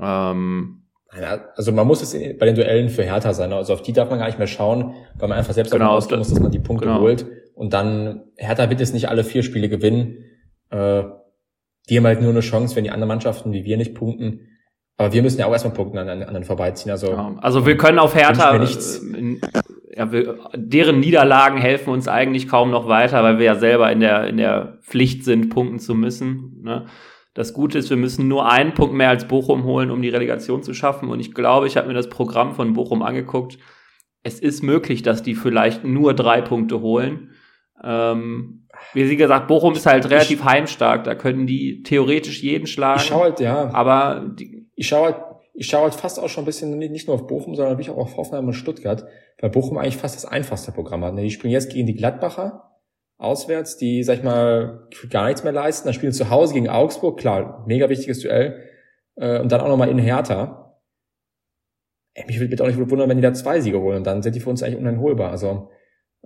Ähm, 0.00 0.83
also 1.56 1.72
man 1.72 1.86
muss 1.86 2.02
es 2.02 2.12
bei 2.12 2.46
den 2.46 2.54
Duellen 2.54 2.88
für 2.88 3.04
Hertha 3.04 3.32
sein. 3.32 3.52
Also 3.52 3.72
auf 3.74 3.82
die 3.82 3.92
darf 3.92 4.10
man 4.10 4.18
gar 4.18 4.26
nicht 4.26 4.38
mehr 4.38 4.46
schauen, 4.46 4.94
weil 5.18 5.28
man 5.28 5.38
einfach 5.38 5.52
selbst 5.52 5.72
genau, 5.72 5.84
davon 5.84 5.96
ausgehen 5.96 6.18
muss, 6.18 6.30
dass 6.30 6.40
man 6.40 6.50
die 6.50 6.58
Punkte 6.58 6.86
genau. 6.86 7.00
holt. 7.00 7.26
Und 7.54 7.72
dann 7.72 8.24
Hertha 8.36 8.68
wird 8.70 8.80
es 8.80 8.92
nicht 8.92 9.08
alle 9.08 9.24
vier 9.24 9.42
Spiele 9.42 9.68
gewinnen. 9.68 10.24
Äh, 10.70 11.04
die 11.88 11.96
haben 11.96 12.06
halt 12.06 12.20
nur 12.20 12.30
eine 12.30 12.40
Chance, 12.40 12.74
wenn 12.76 12.84
die 12.84 12.90
anderen 12.90 13.08
Mannschaften 13.08 13.52
wie 13.52 13.64
wir 13.64 13.76
nicht 13.76 13.94
punkten. 13.94 14.48
Aber 14.96 15.12
wir 15.12 15.22
müssen 15.22 15.40
ja 15.40 15.46
auch 15.46 15.52
erstmal 15.52 15.74
punkten 15.74 15.98
an, 15.98 16.08
an 16.08 16.22
anderen 16.22 16.44
vorbeiziehen. 16.44 16.90
Also, 16.92 17.10
ja, 17.10 17.36
also 17.40 17.66
wir 17.66 17.76
können 17.76 17.98
auf 17.98 18.14
Hertha, 18.14 18.56
äh, 18.56 18.66
ja, 19.96 20.12
wir, 20.12 20.38
deren 20.54 21.00
Niederlagen 21.00 21.58
helfen 21.58 21.90
uns 21.90 22.08
eigentlich 22.08 22.48
kaum 22.48 22.70
noch 22.70 22.88
weiter, 22.88 23.22
weil 23.22 23.38
wir 23.38 23.44
ja 23.44 23.54
selber 23.56 23.90
in 23.90 24.00
der, 24.00 24.28
in 24.28 24.36
der 24.36 24.78
Pflicht 24.82 25.24
sind, 25.24 25.50
punkten 25.50 25.78
zu 25.78 25.94
müssen. 25.94 26.60
Ne? 26.62 26.86
Das 27.34 27.52
Gute 27.52 27.78
ist, 27.78 27.90
wir 27.90 27.96
müssen 27.96 28.28
nur 28.28 28.48
einen 28.48 28.74
Punkt 28.74 28.94
mehr 28.94 29.08
als 29.08 29.26
Bochum 29.26 29.64
holen, 29.64 29.90
um 29.90 30.00
die 30.00 30.08
Relegation 30.08 30.62
zu 30.62 30.72
schaffen. 30.72 31.08
Und 31.08 31.18
ich 31.18 31.34
glaube, 31.34 31.66
ich 31.66 31.76
habe 31.76 31.88
mir 31.88 31.94
das 31.94 32.08
Programm 32.08 32.54
von 32.54 32.74
Bochum 32.74 33.02
angeguckt. 33.02 33.58
Es 34.22 34.38
ist 34.38 34.62
möglich, 34.62 35.02
dass 35.02 35.22
die 35.22 35.34
vielleicht 35.34 35.84
nur 35.84 36.14
drei 36.14 36.40
Punkte 36.40 36.80
holen. 36.80 37.32
Ähm, 37.82 38.68
wie 38.92 39.06
sie 39.06 39.16
gesagt, 39.16 39.48
Bochum 39.48 39.74
ist 39.74 39.84
halt 39.84 40.08
relativ 40.08 40.40
ich, 40.40 40.44
heimstark. 40.44 41.02
Da 41.02 41.16
können 41.16 41.48
die 41.48 41.82
theoretisch 41.82 42.40
jeden 42.40 42.68
schlagen. 42.68 43.00
Ich 43.00 43.06
schaue 43.06 43.22
halt, 43.24 43.40
ja. 43.40 43.68
Aber 43.74 44.24
die, 44.38 44.70
ich 44.76 44.86
schaue 44.86 45.06
halt, 45.06 45.16
ich 45.54 45.66
schaue 45.66 45.82
halt 45.82 45.94
fast 45.94 46.20
auch 46.20 46.28
schon 46.28 46.44
ein 46.44 46.46
bisschen 46.46 46.78
nicht 46.78 47.08
nur 47.08 47.16
auf 47.16 47.26
Bochum, 47.26 47.56
sondern 47.56 47.74
wirklich 47.74 47.90
auch 47.90 47.98
auf 47.98 48.16
Hoffenheim 48.16 48.46
und 48.46 48.54
Stuttgart, 48.54 49.04
weil 49.40 49.50
Bochum 49.50 49.76
eigentlich 49.76 49.96
fast 49.96 50.14
das 50.14 50.24
einfachste 50.24 50.70
Programm 50.70 51.04
hat. 51.04 51.18
Die 51.18 51.30
spielen 51.30 51.52
jetzt 51.52 51.72
gegen 51.72 51.86
die 51.86 51.94
Gladbacher 51.94 52.73
auswärts, 53.18 53.76
die, 53.76 54.02
sag 54.02 54.18
ich 54.18 54.22
mal, 54.22 54.88
gar 55.10 55.26
nichts 55.26 55.44
mehr 55.44 55.52
leisten. 55.52 55.86
Dann 55.86 55.94
spielen 55.94 56.12
zu 56.12 56.30
Hause 56.30 56.54
gegen 56.54 56.68
Augsburg, 56.68 57.18
klar, 57.18 57.64
mega 57.66 57.88
wichtiges 57.88 58.20
Duell. 58.20 58.62
Äh, 59.16 59.40
und 59.40 59.52
dann 59.52 59.60
auch 59.60 59.68
nochmal 59.68 59.88
in 59.88 59.98
Hertha. 59.98 60.80
Ey, 62.14 62.26
mich 62.26 62.38
würde 62.38 62.62
auch 62.62 62.68
nicht 62.68 62.78
wundern, 62.78 63.08
wenn 63.08 63.16
die 63.16 63.22
da 63.22 63.32
zwei 63.32 63.60
Siege 63.60 63.80
holen. 63.80 64.04
Dann 64.04 64.22
sind 64.22 64.34
die 64.34 64.40
für 64.40 64.50
uns 64.50 64.62
eigentlich 64.62 64.78
uneinholbar. 64.78 65.30
Also 65.30 65.70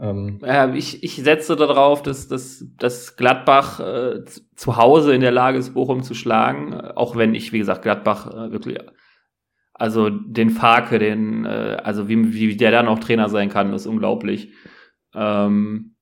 ähm, 0.01 0.39
ja, 0.45 0.73
ich, 0.75 1.03
ich 1.03 1.17
setze 1.17 1.57
darauf, 1.57 2.03
dass, 2.03 2.29
dass, 2.29 2.65
dass 2.77 3.17
Gladbach 3.17 3.81
äh, 3.81 4.25
zu 4.55 4.77
Hause 4.77 5.15
in 5.15 5.21
der 5.21 5.33
Lage 5.33 5.59
ist, 5.59 5.75
Bochum 5.75 6.03
zu 6.03 6.15
schlagen, 6.15 6.75
auch 6.75 7.17
wenn 7.17 7.35
ich, 7.35 7.53
wie 7.53 7.59
gesagt, 7.59 7.83
Gladbach 7.83 8.31
äh, 8.31 8.53
wirklich, 8.53 8.79
also 9.75 10.09
den 10.11 10.51
Farke, 10.51 10.99
den, 10.99 11.45
äh, 11.45 11.79
also 11.83 12.09
wie, 12.09 12.33
wie 12.33 12.57
der 12.57 12.71
da 12.71 12.83
noch 12.83 13.01
Trainer 13.01 13.29
sein 13.29 13.49
kann, 13.49 13.73
ist 13.73 13.87
unglaublich. 13.87 14.53
Ähm, 15.15 15.97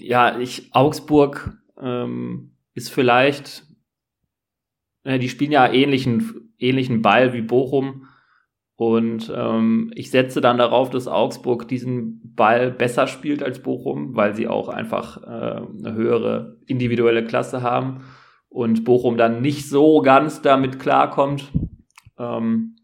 ja, 0.00 0.38
ich, 0.38 0.74
Augsburg 0.74 1.56
ähm, 1.80 2.56
ist 2.74 2.90
vielleicht, 2.90 3.64
äh, 5.04 5.18
die 5.18 5.28
spielen 5.28 5.52
ja 5.52 5.70
ähnlichen, 5.72 6.52
ähnlichen 6.58 7.02
Ball 7.02 7.32
wie 7.32 7.42
Bochum. 7.42 8.06
Und 8.76 9.30
ähm, 9.34 9.92
ich 9.94 10.10
setze 10.10 10.40
dann 10.40 10.56
darauf, 10.56 10.88
dass 10.88 11.06
Augsburg 11.06 11.68
diesen 11.68 12.34
Ball 12.34 12.70
besser 12.70 13.06
spielt 13.06 13.42
als 13.42 13.62
Bochum, 13.62 14.16
weil 14.16 14.34
sie 14.34 14.48
auch 14.48 14.68
einfach 14.68 15.22
äh, 15.22 15.26
eine 15.26 15.92
höhere 15.92 16.56
individuelle 16.66 17.24
Klasse 17.24 17.60
haben 17.60 18.04
und 18.48 18.84
Bochum 18.84 19.18
dann 19.18 19.42
nicht 19.42 19.68
so 19.68 20.00
ganz 20.00 20.40
damit 20.40 20.78
klarkommt. 20.78 21.52
Ähm, 22.18 22.76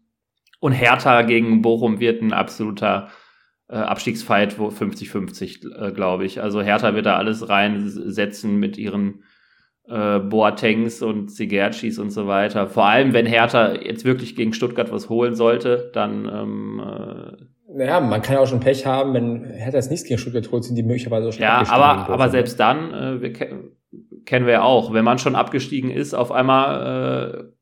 und 0.59 0.71
Hertha 0.71 1.23
gegen 1.23 1.61
Bochum 1.61 1.99
wird 1.99 2.21
ein 2.21 2.33
absoluter 2.33 3.09
äh, 3.69 3.75
Abstiegsfight, 3.75 4.59
wo 4.59 4.69
50-50, 4.69 5.87
äh, 5.87 5.91
glaube 5.91 6.25
ich. 6.25 6.41
Also 6.41 6.61
Hertha 6.61 6.95
wird 6.95 7.05
da 7.05 7.17
alles 7.17 7.49
reinsetzen 7.49 8.57
mit 8.57 8.77
ihren 8.77 9.23
äh, 9.87 10.19
Boatengs 10.19 11.01
und 11.01 11.31
Sigercis 11.31 11.99
und 11.99 12.11
so 12.11 12.27
weiter. 12.27 12.67
Vor 12.67 12.85
allem, 12.85 13.13
wenn 13.13 13.25
Hertha 13.25 13.73
jetzt 13.75 14.05
wirklich 14.05 14.35
gegen 14.35 14.53
Stuttgart 14.53 14.91
was 14.91 15.09
holen 15.09 15.35
sollte, 15.35 15.91
dann 15.93 16.29
ähm, 16.31 16.81
äh, 16.81 17.43
naja, 17.69 17.99
man 17.99 18.21
kann 18.21 18.35
ja 18.35 18.41
auch 18.41 18.47
schon 18.47 18.61
Pech 18.61 18.85
haben, 18.85 19.13
wenn 19.13 19.43
Hertha 19.43 19.77
jetzt 19.77 19.91
nichts 19.91 20.07
gegen 20.07 20.17
Stuttgart 20.17 20.49
holt, 20.51 20.63
sind 20.63 20.75
die 20.75 20.83
möglicherweise 20.83 21.31
schon 21.31 21.41
Ja, 21.41 21.63
aber, 21.67 22.09
aber 22.09 22.29
selbst 22.29 22.59
dann, 22.59 22.93
äh, 22.93 23.21
wir 23.21 23.33
ke 23.33 23.71
kennen 24.25 24.45
wir 24.45 24.53
ja 24.53 24.63
auch, 24.63 24.93
wenn 24.93 25.05
man 25.05 25.19
schon 25.19 25.35
abgestiegen 25.35 25.89
ist, 25.89 26.13
auf 26.13 26.33
einmal 26.33 27.47
äh, 27.47 27.56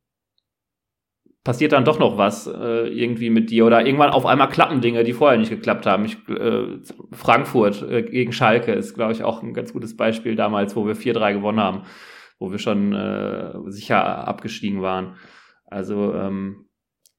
passiert 1.45 1.71
dann 1.71 1.85
doch 1.85 1.99
noch 1.99 2.17
was 2.17 2.47
äh, 2.47 2.87
irgendwie 2.89 3.29
mit 3.29 3.51
dir 3.51 3.65
oder 3.65 3.85
irgendwann 3.85 4.09
auf 4.09 4.25
einmal 4.25 4.49
klappen 4.49 4.81
Dinge, 4.81 5.03
die 5.03 5.13
vorher 5.13 5.37
nicht 5.37 5.51
geklappt 5.51 5.85
haben. 5.85 6.03
Ich, 6.03 6.17
äh, 6.27 6.79
Frankfurt 7.11 7.83
äh, 7.83 8.01
gegen 8.01 8.33
Schalke 8.33 8.73
ist, 8.73 8.95
glaube 8.95 9.13
ich, 9.13 9.23
auch 9.23 9.43
ein 9.43 9.53
ganz 9.53 9.71
gutes 9.71 9.95
Beispiel 9.95 10.35
damals, 10.35 10.75
wo 10.75 10.87
wir 10.87 10.95
4-3 10.95 11.33
gewonnen 11.33 11.59
haben, 11.59 11.83
wo 12.39 12.51
wir 12.51 12.57
schon 12.57 12.93
äh, 12.93 13.53
sicher 13.67 14.27
abgestiegen 14.27 14.81
waren. 14.81 15.17
Also 15.67 16.15
ähm, 16.15 16.65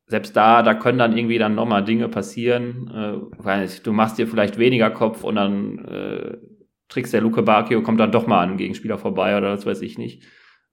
selbst 0.07 0.37
da, 0.37 0.63
da 0.65 0.75
können 0.75 0.99
dann 0.99 1.17
irgendwie 1.17 1.39
dann 1.39 1.55
nochmal 1.55 1.85
Dinge 1.85 2.09
passieren. 2.09 2.91
Äh, 2.93 3.45
weil 3.45 3.69
du 3.85 3.93
machst 3.93 4.19
dir 4.19 4.27
vielleicht 4.27 4.59
weniger 4.59 4.91
Kopf 4.91 5.23
und 5.23 5.37
dann 5.37 5.79
äh, 5.85 6.37
trickst 6.89 7.15
der 7.15 7.21
Luke 7.21 7.43
Bakio, 7.43 7.81
kommt 7.81 8.01
dann 8.01 8.13
doch 8.13 8.27
mal 8.27 8.43
an 8.43 8.57
Gegenspieler 8.57 8.99
vorbei 8.99 9.37
oder 9.37 9.51
das 9.51 9.67
weiß 9.67 9.83
ich 9.83 9.99
nicht. 9.99 10.25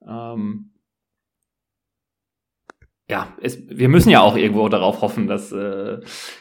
Ähm, 0.08 0.73
ja, 3.08 3.36
es, 3.40 3.68
wir 3.68 3.88
müssen 3.88 4.10
ja 4.10 4.20
auch 4.20 4.36
irgendwo 4.36 4.68
darauf 4.68 5.02
hoffen, 5.02 5.26
dass 5.26 5.52
äh, 5.52 6.00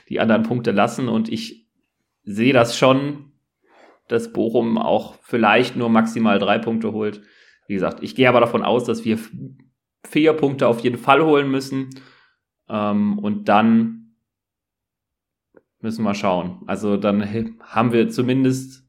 die 0.10 0.20
anderen 0.20 0.44
Punkte 0.44 0.72
lassen. 0.72 1.10
Und 1.10 1.30
ich 1.30 1.68
sehe 2.24 2.54
das 2.54 2.78
schon, 2.78 3.34
dass 4.08 4.32
Bochum 4.32 4.78
auch 4.78 5.16
vielleicht 5.22 5.76
nur 5.76 5.90
maximal 5.90 6.40
drei 6.40 6.60
Punkte 6.60 6.94
holt. 6.94 7.22
Wie 7.68 7.74
gesagt, 7.74 8.02
ich 8.02 8.16
gehe 8.16 8.30
aber 8.30 8.40
davon 8.40 8.64
aus, 8.64 8.86
dass 8.86 9.04
wir 9.06 9.20
vier 10.06 10.34
Punkte 10.34 10.68
auf 10.68 10.80
jeden 10.80 10.98
Fall 10.98 11.24
holen 11.24 11.50
müssen. 11.50 11.90
Ähm, 12.70 13.20
und 13.20 13.50
dann 13.50 14.16
müssen 15.82 16.04
wir 16.04 16.16
schauen. 16.16 16.62
Also 16.66 16.96
dann 16.96 17.58
haben 17.62 17.92
wir 17.92 18.10
zumindest 18.10 18.88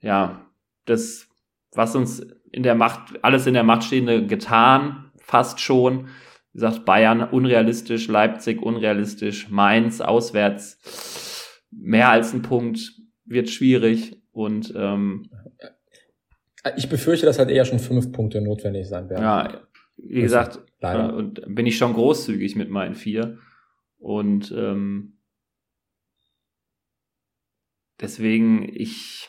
ja 0.00 0.46
das, 0.84 1.28
was 1.72 1.96
uns 1.96 2.20
in 2.52 2.62
der 2.62 2.74
Macht, 2.74 3.24
alles 3.24 3.46
in 3.46 3.54
der 3.54 3.64
Macht 3.64 3.84
Stehende 3.84 4.26
getan, 4.26 5.05
fast 5.26 5.60
schon. 5.60 6.08
Wie 6.52 6.60
gesagt, 6.60 6.84
Bayern 6.84 7.22
unrealistisch, 7.22 8.08
Leipzig 8.08 8.62
unrealistisch, 8.62 9.50
Mainz 9.50 10.00
auswärts. 10.00 10.78
Mehr 11.70 12.10
als 12.10 12.32
ein 12.32 12.42
Punkt 12.42 12.92
wird 13.24 13.50
schwierig 13.50 14.22
und 14.30 14.72
ähm, 14.76 15.28
ich 16.76 16.88
befürchte, 16.88 17.26
dass 17.26 17.38
halt 17.38 17.50
eher 17.50 17.64
schon 17.64 17.78
fünf 17.78 18.12
Punkte 18.12 18.40
notwendig 18.40 18.88
sein 18.88 19.08
werden. 19.10 19.22
Ja, 19.22 19.60
wie 19.96 20.22
gesagt, 20.22 20.60
äh, 20.80 20.96
und 20.96 21.42
bin 21.54 21.66
ich 21.66 21.76
schon 21.76 21.92
großzügig 21.92 22.56
mit 22.56 22.70
meinen 22.70 22.94
vier. 22.94 23.38
Und 23.98 24.52
ähm, 24.52 25.18
deswegen 28.00 28.68
ich 28.68 29.28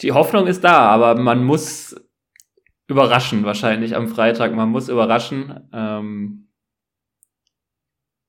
die 0.00 0.12
Hoffnung 0.12 0.46
ist 0.46 0.64
da, 0.64 0.78
aber 0.88 1.14
man 1.14 1.44
muss 1.44 1.94
überraschen 2.86 3.44
wahrscheinlich 3.44 3.96
am 3.96 4.08
Freitag. 4.08 4.54
Man 4.54 4.70
muss 4.70 4.88
überraschen. 4.88 5.68
Ähm, 5.72 6.48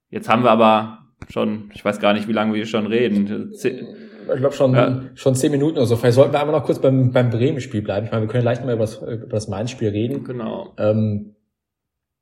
jetzt 0.10 0.30
haben 0.30 0.44
wir 0.44 0.52
aber 0.52 1.06
schon, 1.30 1.70
ich 1.74 1.84
weiß 1.84 2.00
gar 2.00 2.14
nicht, 2.14 2.28
wie 2.28 2.34
lange 2.34 2.54
wir 2.54 2.66
schon 2.66 2.88
reden. 2.88 3.52
Ich 3.54 4.40
glaube 4.40 4.56
schon, 4.56 4.74
ja. 4.74 5.02
schon 5.14 5.36
zehn 5.36 5.52
Minuten 5.52 5.78
oder 5.78 5.86
so. 5.86 5.96
Vielleicht 5.96 6.16
sollten 6.16 6.34
wir 6.34 6.40
einfach 6.40 6.54
noch 6.54 6.64
kurz 6.64 6.80
beim, 6.80 7.12
beim 7.12 7.30
Bremen-Spiel 7.30 7.82
bleiben. 7.82 8.06
Ich 8.06 8.12
meine, 8.12 8.24
wir 8.24 8.30
können 8.30 8.44
leicht 8.44 8.64
mal 8.64 8.74
über 8.74 8.82
das, 8.84 9.02
über 9.02 9.28
das 9.28 9.48
Mainz-Spiel 9.48 9.90
reden. 9.90 10.24
Genau. 10.24 10.74
Ähm, 10.78 11.36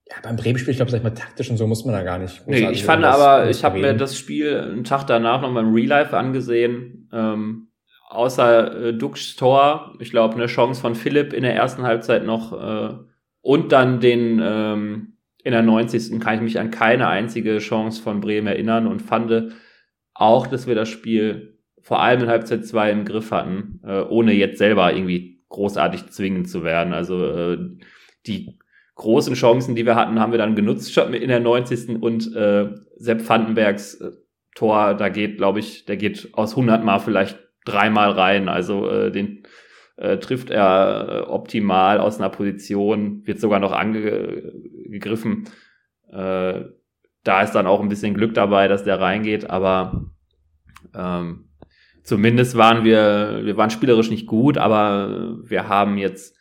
ja, 0.09 0.17
beim 0.21 0.35
Bremen-Spiel, 0.35 0.71
ich 0.71 0.77
glaube, 0.77 0.91
sag 0.91 0.97
ich 0.97 1.03
mal, 1.03 1.11
taktisch 1.11 1.49
und 1.49 1.57
so 1.57 1.65
muss 1.65 1.85
man 1.85 1.95
da 1.95 2.03
gar 2.03 2.17
nicht. 2.17 2.45
Nee, 2.45 2.69
ich 2.71 2.83
fand 2.83 3.05
aber, 3.05 3.49
ich 3.49 3.63
habe 3.63 3.79
mir 3.79 3.93
das 3.93 4.17
Spiel 4.17 4.57
einen 4.59 4.83
Tag 4.83 5.05
danach 5.07 5.41
noch 5.41 5.53
beim 5.53 5.73
Real 5.73 5.87
Life 5.87 6.17
angesehen. 6.17 7.09
Ähm, 7.13 7.69
außer 8.13 8.87
äh, 8.87 8.93
Duxch 8.93 9.35
Tor, 9.35 9.95
ich 9.99 10.11
glaube, 10.11 10.35
eine 10.35 10.47
Chance 10.47 10.81
von 10.81 10.95
Philipp 10.95 11.33
in 11.33 11.43
der 11.43 11.55
ersten 11.55 11.83
Halbzeit 11.83 12.25
noch 12.25 12.53
äh, 12.53 12.95
und 13.41 13.71
dann 13.71 13.99
den 13.99 14.39
ähm, 14.43 15.17
in 15.43 15.51
der 15.51 15.61
90. 15.61 16.19
kann 16.21 16.35
ich 16.35 16.41
mich 16.41 16.59
an 16.59 16.71
keine 16.71 17.07
einzige 17.07 17.57
Chance 17.57 18.01
von 18.01 18.21
Bremen 18.21 18.47
erinnern 18.47 18.87
und 18.87 19.01
fand 19.01 19.53
auch, 20.13 20.47
dass 20.47 20.67
wir 20.67 20.75
das 20.75 20.89
Spiel 20.89 21.59
vor 21.81 22.01
allem 22.01 22.21
in 22.21 22.29
Halbzeit 22.29 22.65
2 22.65 22.91
im 22.91 23.05
Griff 23.05 23.31
hatten, 23.31 23.81
äh, 23.85 24.01
ohne 24.01 24.31
jetzt 24.33 24.57
selber 24.57 24.93
irgendwie 24.93 25.43
großartig 25.49 26.07
zwingend 26.07 26.49
zu 26.49 26.63
werden. 26.63 26.93
Also 26.93 27.25
äh, 27.25 27.57
die 28.25 28.57
großen 28.95 29.33
Chancen, 29.33 29.75
die 29.75 29.85
wir 29.85 29.95
hatten, 29.95 30.19
haben 30.19 30.31
wir 30.31 30.39
dann 30.39 30.55
genutzt 30.55 30.95
in 30.97 31.27
der 31.27 31.39
90. 31.41 32.01
und 32.01 32.33
äh, 32.35 32.69
Sepp 32.95 33.27
Vandenbergs 33.27 33.95
äh, 33.95 34.11
Tor, 34.55 34.93
da 34.93 35.09
geht, 35.09 35.37
glaube 35.37 35.59
ich, 35.59 35.85
der 35.85 35.97
geht 35.97 36.29
aus 36.33 36.51
100 36.51 36.83
Mal 36.83 36.99
vielleicht 36.99 37.39
dreimal 37.65 38.11
rein. 38.11 38.49
Also 38.49 38.89
äh, 38.89 39.11
den 39.11 39.43
äh, 39.97 40.17
trifft 40.17 40.49
er 40.49 41.07
äh, 41.07 41.29
optimal 41.29 41.99
aus 41.99 42.19
einer 42.19 42.29
Position, 42.29 43.25
wird 43.25 43.39
sogar 43.39 43.59
noch 43.59 43.71
angegriffen. 43.71 45.45
Äh, 46.11 46.61
da 47.23 47.41
ist 47.41 47.51
dann 47.51 47.67
auch 47.67 47.81
ein 47.81 47.89
bisschen 47.89 48.13
Glück 48.13 48.33
dabei, 48.33 48.67
dass 48.67 48.83
der 48.83 48.99
reingeht, 48.99 49.49
aber 49.49 50.11
ähm, 50.93 51.49
zumindest 52.03 52.57
waren 52.57 52.83
wir, 52.83 53.41
wir 53.43 53.55
waren 53.55 53.69
spielerisch 53.69 54.09
nicht 54.09 54.27
gut, 54.27 54.57
aber 54.57 55.37
wir 55.43 55.69
haben 55.69 55.97
jetzt 55.97 56.37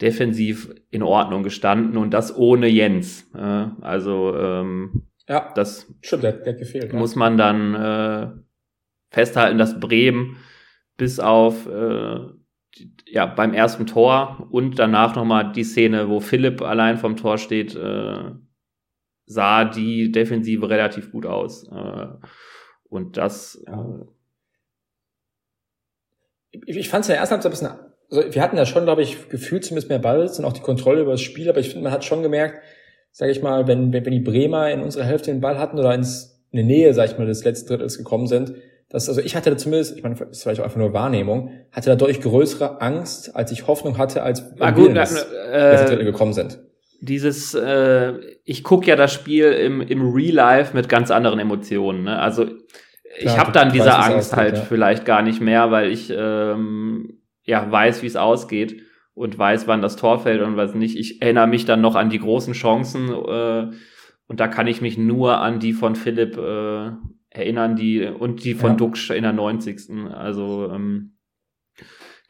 defensiv 0.00 0.70
in 0.90 1.02
Ordnung 1.02 1.42
gestanden 1.42 1.96
und 1.96 2.12
das 2.12 2.36
ohne 2.36 2.68
Jens. 2.68 3.30
Äh, 3.34 3.66
also 3.80 4.36
ähm, 4.36 5.08
ja, 5.28 5.52
das 5.54 5.92
stimmt, 6.00 6.22
der, 6.22 6.32
der 6.32 6.54
gefehlt, 6.54 6.92
muss 6.92 7.16
man 7.16 7.36
dann 7.36 7.74
äh, 7.74 8.30
festhalten, 9.10 9.58
dass 9.58 9.80
Bremen 9.80 10.36
bis 10.96 11.20
auf 11.20 11.66
äh, 11.66 12.18
ja 13.06 13.26
beim 13.26 13.54
ersten 13.54 13.86
Tor 13.86 14.46
und 14.50 14.78
danach 14.78 15.16
nochmal 15.16 15.52
die 15.52 15.64
Szene, 15.64 16.08
wo 16.08 16.20
Philipp 16.20 16.62
allein 16.62 16.98
vom 16.98 17.16
Tor 17.16 17.38
steht, 17.38 17.74
äh, 17.74 18.32
sah 19.26 19.64
die 19.64 20.10
Defensive 20.10 20.68
relativ 20.68 21.12
gut 21.12 21.26
aus. 21.26 21.68
Äh, 21.68 22.06
und 22.88 23.16
das. 23.16 23.62
Äh, 23.66 24.04
ich, 26.50 26.76
ich 26.76 26.88
fand 26.88 27.02
es 27.02 27.08
ja 27.08 27.16
erst 27.16 27.32
ein 27.32 27.50
bisschen. 27.50 27.68
Also 28.10 28.34
wir 28.34 28.42
hatten 28.42 28.56
ja 28.56 28.64
schon, 28.64 28.84
glaube 28.84 29.02
ich, 29.02 29.28
gefühlt 29.28 29.64
zumindest 29.64 29.90
mehr 29.90 29.98
Ballbesitz 29.98 30.38
und 30.38 30.46
auch 30.46 30.54
die 30.54 30.62
Kontrolle 30.62 31.02
über 31.02 31.12
das 31.12 31.20
Spiel, 31.20 31.48
aber 31.50 31.60
ich 31.60 31.68
finde, 31.68 31.84
man 31.84 31.92
hat 31.92 32.04
schon 32.04 32.22
gemerkt, 32.22 32.62
sage 33.12 33.30
ich 33.30 33.42
mal, 33.42 33.66
wenn, 33.66 33.92
wenn, 33.92 34.06
wenn 34.06 34.12
die 34.12 34.20
Bremer 34.20 34.70
in 34.70 34.80
unserer 34.80 35.04
Hälfte 35.04 35.30
den 35.30 35.42
Ball 35.42 35.58
hatten 35.58 35.78
oder 35.78 35.94
ins, 35.94 36.42
in 36.50 36.56
der 36.56 36.64
Nähe, 36.64 36.94
sag 36.94 37.10
ich 37.10 37.18
mal, 37.18 37.26
des 37.26 37.44
letzten 37.44 37.68
Drittels 37.68 37.98
gekommen 37.98 38.26
sind, 38.26 38.54
das, 38.90 39.08
also 39.08 39.20
ich 39.20 39.36
hatte 39.36 39.50
da 39.50 39.56
zumindest, 39.56 39.96
ich 39.96 40.02
meine, 40.02 40.14
das 40.14 40.30
ist 40.30 40.42
vielleicht 40.42 40.60
auch 40.60 40.64
einfach 40.64 40.78
nur 40.78 40.94
Wahrnehmung, 40.94 41.50
hatte 41.72 41.90
da 41.90 41.96
deutlich 41.96 42.22
größere 42.22 42.80
Angst, 42.80 43.36
als 43.36 43.52
ich 43.52 43.66
Hoffnung 43.66 43.98
hatte, 43.98 44.22
als 44.22 44.56
wir 44.56 44.72
gut, 44.72 44.92
na, 44.94 45.04
äh, 45.52 46.04
gekommen 46.04 46.32
sind. 46.32 46.58
Dieses, 47.00 47.54
äh, 47.54 48.14
ich 48.44 48.64
gucke 48.64 48.86
ja 48.86 48.96
das 48.96 49.12
Spiel 49.12 49.52
im, 49.52 49.82
im 49.82 50.10
Real 50.10 50.34
Life 50.34 50.74
mit 50.74 50.88
ganz 50.88 51.10
anderen 51.10 51.38
Emotionen. 51.38 52.04
Ne? 52.04 52.18
Also 52.18 52.46
ich 53.18 53.38
habe 53.38 53.52
dann 53.52 53.72
diese 53.72 53.96
Angst 53.96 54.34
halt 54.34 54.56
ja. 54.56 54.62
vielleicht 54.62 55.04
gar 55.04 55.22
nicht 55.22 55.40
mehr, 55.40 55.70
weil 55.70 55.90
ich 55.90 56.12
ähm, 56.14 57.20
ja 57.44 57.70
weiß, 57.70 58.02
wie 58.02 58.06
es 58.06 58.16
ausgeht 58.16 58.82
und 59.14 59.38
weiß, 59.38 59.66
wann 59.66 59.82
das 59.82 59.96
Tor 59.96 60.20
fällt 60.20 60.42
und 60.42 60.56
was 60.56 60.74
nicht. 60.74 60.98
Ich 60.98 61.20
erinnere 61.20 61.46
mich 61.46 61.64
dann 61.66 61.80
noch 61.80 61.94
an 61.94 62.10
die 62.10 62.18
großen 62.18 62.54
Chancen 62.54 63.10
äh, 63.10 63.70
und 64.26 64.40
da 64.40 64.48
kann 64.48 64.66
ich 64.66 64.80
mich 64.80 64.96
nur 64.96 65.38
an 65.38 65.60
die 65.60 65.72
von 65.72 65.94
Philipp 65.94 66.36
äh, 66.36 66.90
erinnern, 67.38 67.76
die 67.76 68.04
und 68.04 68.44
die 68.44 68.54
von 68.54 68.72
ja. 68.72 68.76
Duxch 68.76 69.10
in 69.10 69.22
der 69.22 69.32
90. 69.32 69.90
Also 70.12 70.70
ähm, 70.72 71.18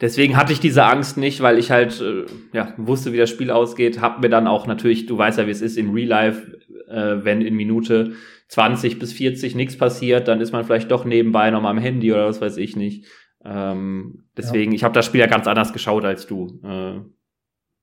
deswegen 0.00 0.36
hatte 0.36 0.52
ich 0.52 0.60
diese 0.60 0.84
Angst 0.84 1.16
nicht, 1.16 1.40
weil 1.40 1.58
ich 1.58 1.70
halt 1.70 2.00
äh, 2.00 2.26
ja 2.52 2.74
wusste, 2.76 3.12
wie 3.12 3.18
das 3.18 3.30
Spiel 3.30 3.50
ausgeht. 3.50 4.00
Hab 4.00 4.20
mir 4.20 4.28
dann 4.28 4.46
auch 4.46 4.66
natürlich, 4.66 5.06
du 5.06 5.16
weißt 5.16 5.38
ja, 5.38 5.46
wie 5.46 5.52
es 5.52 5.62
ist 5.62 5.76
im 5.76 5.92
Real 5.92 6.08
Life, 6.08 6.58
äh, 6.88 7.24
wenn 7.24 7.40
in 7.40 7.54
Minute 7.54 8.12
20 8.48 8.98
bis 8.98 9.12
40 9.12 9.54
nichts 9.54 9.76
passiert, 9.76 10.28
dann 10.28 10.40
ist 10.40 10.52
man 10.52 10.64
vielleicht 10.64 10.90
doch 10.90 11.04
nebenbei 11.04 11.50
noch 11.50 11.60
mal 11.60 11.70
am 11.70 11.78
Handy 11.78 12.12
oder 12.12 12.26
was 12.26 12.40
weiß 12.40 12.56
ich 12.56 12.76
nicht. 12.76 13.06
Ähm, 13.44 14.24
deswegen, 14.36 14.72
ja. 14.72 14.76
ich 14.76 14.84
habe 14.84 14.94
das 14.94 15.06
Spiel 15.06 15.20
ja 15.20 15.26
ganz 15.26 15.46
anders 15.46 15.72
geschaut 15.72 16.04
als 16.04 16.26
du. 16.26 16.60
Äh, 16.64 17.00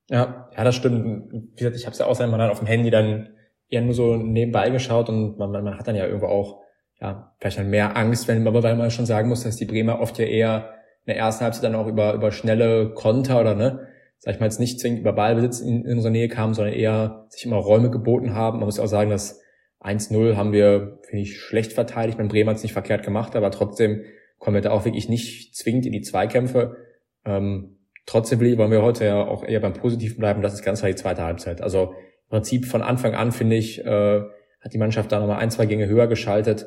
ja, 0.08 0.48
ja, 0.56 0.64
das 0.64 0.76
stimmt. 0.76 1.32
Wie 1.32 1.56
gesagt, 1.56 1.76
ich 1.76 1.86
habe 1.86 1.92
es 1.92 1.98
ja 1.98 2.06
auch 2.06 2.18
einmal 2.20 2.38
dann 2.38 2.50
auf 2.50 2.58
dem 2.58 2.68
Handy 2.68 2.90
dann 2.90 3.30
eher 3.68 3.82
nur 3.82 3.94
so 3.94 4.16
nebenbei 4.16 4.70
geschaut 4.70 5.08
und 5.08 5.38
man, 5.38 5.50
man 5.50 5.78
hat 5.78 5.88
dann 5.88 5.96
ja 5.96 6.06
irgendwo 6.06 6.26
auch 6.26 6.62
ja 7.00 7.32
vielleicht 7.38 7.58
dann 7.58 7.70
mehr 7.70 7.96
Angst, 7.96 8.28
wenn 8.28 8.44
weil 8.44 8.76
man 8.76 8.90
schon 8.90 9.06
sagen 9.06 9.28
muss, 9.28 9.42
dass 9.42 9.56
die 9.56 9.66
Bremer 9.66 10.00
oft 10.00 10.18
ja 10.18 10.24
eher 10.24 10.74
in 11.04 11.12
der 11.12 11.16
ersten 11.16 11.44
Halbzeit 11.44 11.64
dann 11.64 11.74
auch 11.74 11.86
über 11.86 12.14
über 12.14 12.32
schnelle 12.32 12.92
Konter 12.94 13.40
oder 13.40 13.54
ne, 13.54 13.88
sag 14.18 14.34
ich 14.34 14.40
mal 14.40 14.46
jetzt 14.46 14.60
nicht 14.60 14.80
zwingend 14.80 15.00
über 15.00 15.12
Ballbesitz 15.12 15.60
in, 15.60 15.84
in 15.84 15.96
unsere 15.96 16.12
Nähe 16.12 16.28
kamen, 16.28 16.54
sondern 16.54 16.74
eher 16.74 17.26
sich 17.28 17.44
immer 17.44 17.56
Räume 17.56 17.90
geboten 17.90 18.34
haben. 18.34 18.58
Man 18.58 18.66
muss 18.66 18.80
auch 18.80 18.86
sagen, 18.86 19.10
dass 19.10 19.40
1-0 19.80 20.36
haben 20.36 20.52
wir, 20.52 20.98
finde 21.02 21.22
ich, 21.22 21.38
schlecht 21.38 21.72
verteidigt. 21.72 22.18
Mein 22.18 22.28
Bremer 22.28 22.50
hat 22.50 22.56
es 22.56 22.62
nicht 22.62 22.72
verkehrt 22.72 23.04
gemacht, 23.04 23.36
aber 23.36 23.50
trotzdem 23.50 24.02
kommen 24.38 24.54
wir 24.54 24.62
da 24.62 24.70
auch 24.70 24.84
wirklich 24.84 25.08
nicht 25.08 25.54
zwingend 25.54 25.86
in 25.86 25.92
die 25.92 26.02
Zweikämpfe. 26.02 26.76
Ähm, 27.24 27.78
trotzdem 28.06 28.40
wollen 28.40 28.70
wir 28.70 28.82
heute 28.82 29.04
ja 29.04 29.26
auch 29.26 29.44
eher 29.44 29.60
beim 29.60 29.74
Positiven 29.74 30.18
bleiben. 30.18 30.42
Das 30.42 30.54
ist 30.54 30.64
ganz 30.64 30.80
klar 30.80 30.90
die 30.90 30.96
zweite 30.96 31.22
Halbzeit. 31.22 31.60
Also 31.60 31.94
im 32.24 32.30
Prinzip 32.30 32.66
von 32.66 32.82
Anfang 32.82 33.14
an, 33.14 33.32
finde 33.32 33.56
ich, 33.56 33.84
äh, 33.84 34.22
hat 34.60 34.72
die 34.72 34.78
Mannschaft 34.78 35.12
da 35.12 35.20
nochmal 35.20 35.38
ein, 35.38 35.50
zwei 35.50 35.66
Gänge 35.66 35.86
höher 35.86 36.08
geschaltet. 36.08 36.66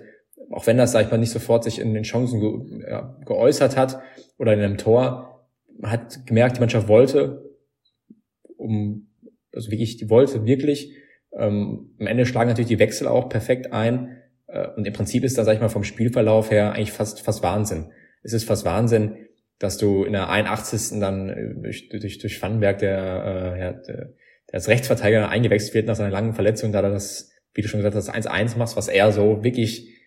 Auch 0.51 0.65
wenn 0.67 0.77
das, 0.77 0.91
sag 0.91 1.05
ich 1.05 1.11
mal, 1.11 1.17
nicht 1.17 1.31
sofort 1.31 1.63
sich 1.63 1.79
in 1.79 1.93
den 1.93 2.03
Chancen 2.03 2.39
ge 2.39 2.89
ja, 2.89 3.17
geäußert 3.25 3.77
hat 3.77 3.99
oder 4.37 4.53
in 4.53 4.59
einem 4.59 4.77
Tor. 4.77 5.47
Hat 5.83 6.25
gemerkt, 6.25 6.57
die 6.57 6.59
Mannschaft 6.59 6.87
wollte, 6.87 7.49
um, 8.57 9.07
also 9.53 9.71
wirklich, 9.71 9.97
die 9.97 10.09
wollte 10.09 10.45
wirklich. 10.45 10.93
Ähm, 11.31 11.95
am 11.99 12.07
Ende 12.07 12.25
schlagen 12.25 12.49
natürlich 12.49 12.69
die 12.69 12.79
Wechsel 12.79 13.07
auch 13.07 13.29
perfekt 13.29 13.71
ein. 13.71 14.17
Äh, 14.47 14.67
und 14.75 14.85
im 14.85 14.93
Prinzip 14.93 15.23
ist 15.23 15.37
da, 15.37 15.43
sag 15.43 15.53
ich 15.53 15.61
mal, 15.61 15.69
vom 15.69 15.83
Spielverlauf 15.83 16.51
her 16.51 16.73
eigentlich 16.73 16.91
fast, 16.91 17.21
fast 17.21 17.43
Wahnsinn. 17.43 17.91
Es 18.23 18.33
ist 18.33 18.43
fast 18.43 18.65
Wahnsinn, 18.65 19.15
dass 19.59 19.77
du 19.77 20.03
in 20.03 20.13
der 20.13 20.29
81. 20.29 20.99
dann 20.99 21.29
äh, 21.29 21.61
durch, 21.61 21.89
durch, 21.89 22.17
durch 22.17 22.41
Vandenberg, 22.41 22.79
der, 22.79 22.97
äh, 22.97 23.59
der, 23.59 23.73
der 23.85 24.13
als 24.51 24.67
Rechtsverteidiger 24.67 25.29
eingewechselt 25.29 25.73
wird 25.73 25.87
nach 25.87 25.95
seiner 25.95 26.11
langen 26.11 26.33
Verletzung, 26.33 26.71
da 26.71 26.81
er 26.81 26.89
das, 26.89 27.31
wie 27.53 27.61
du 27.61 27.67
schon 27.67 27.79
gesagt 27.79 27.95
hast, 27.95 28.09
1-1 28.13 28.57
machst, 28.57 28.75
was 28.75 28.87
er 28.87 29.11
so 29.11 29.43
wirklich 29.43 29.98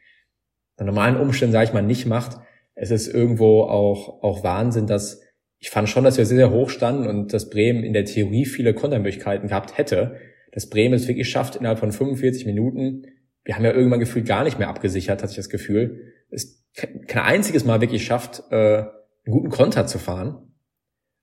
in 0.82 0.86
normalen 0.86 1.16
Umständen, 1.16 1.52
sage 1.52 1.64
ich 1.64 1.72
mal, 1.72 1.82
nicht 1.82 2.06
macht. 2.06 2.38
Es 2.74 2.90
ist 2.90 3.08
irgendwo 3.08 3.62
auch, 3.62 4.22
auch 4.22 4.44
Wahnsinn, 4.44 4.86
dass 4.86 5.20
ich 5.58 5.70
fand 5.70 5.88
schon, 5.88 6.04
dass 6.04 6.18
wir 6.18 6.26
sehr, 6.26 6.36
sehr 6.36 6.50
hoch 6.50 6.70
standen 6.70 7.06
und 7.06 7.32
dass 7.32 7.48
Bremen 7.48 7.84
in 7.84 7.92
der 7.92 8.04
Theorie 8.04 8.44
viele 8.46 8.74
Kontermöglichkeiten 8.74 9.48
gehabt 9.48 9.78
hätte. 9.78 10.16
Dass 10.50 10.68
Bremen 10.68 10.94
es 10.94 11.06
wirklich 11.06 11.30
schafft, 11.30 11.56
innerhalb 11.56 11.78
von 11.78 11.92
45 11.92 12.46
Minuten 12.46 13.06
wir 13.44 13.56
haben 13.56 13.64
ja 13.64 13.72
irgendwann 13.72 14.00
gefühlt 14.00 14.26
gar 14.26 14.44
nicht 14.44 14.58
mehr 14.58 14.68
abgesichert, 14.68 15.22
hatte 15.22 15.30
ich 15.30 15.36
das 15.36 15.48
Gefühl. 15.48 16.12
Es 16.30 16.64
kein 16.74 17.22
einziges 17.22 17.64
Mal 17.64 17.80
wirklich 17.80 18.04
schafft, 18.04 18.44
äh, 18.50 18.84
einen 18.84 19.30
guten 19.30 19.50
Konter 19.50 19.86
zu 19.86 19.98
fahren. 19.98 20.54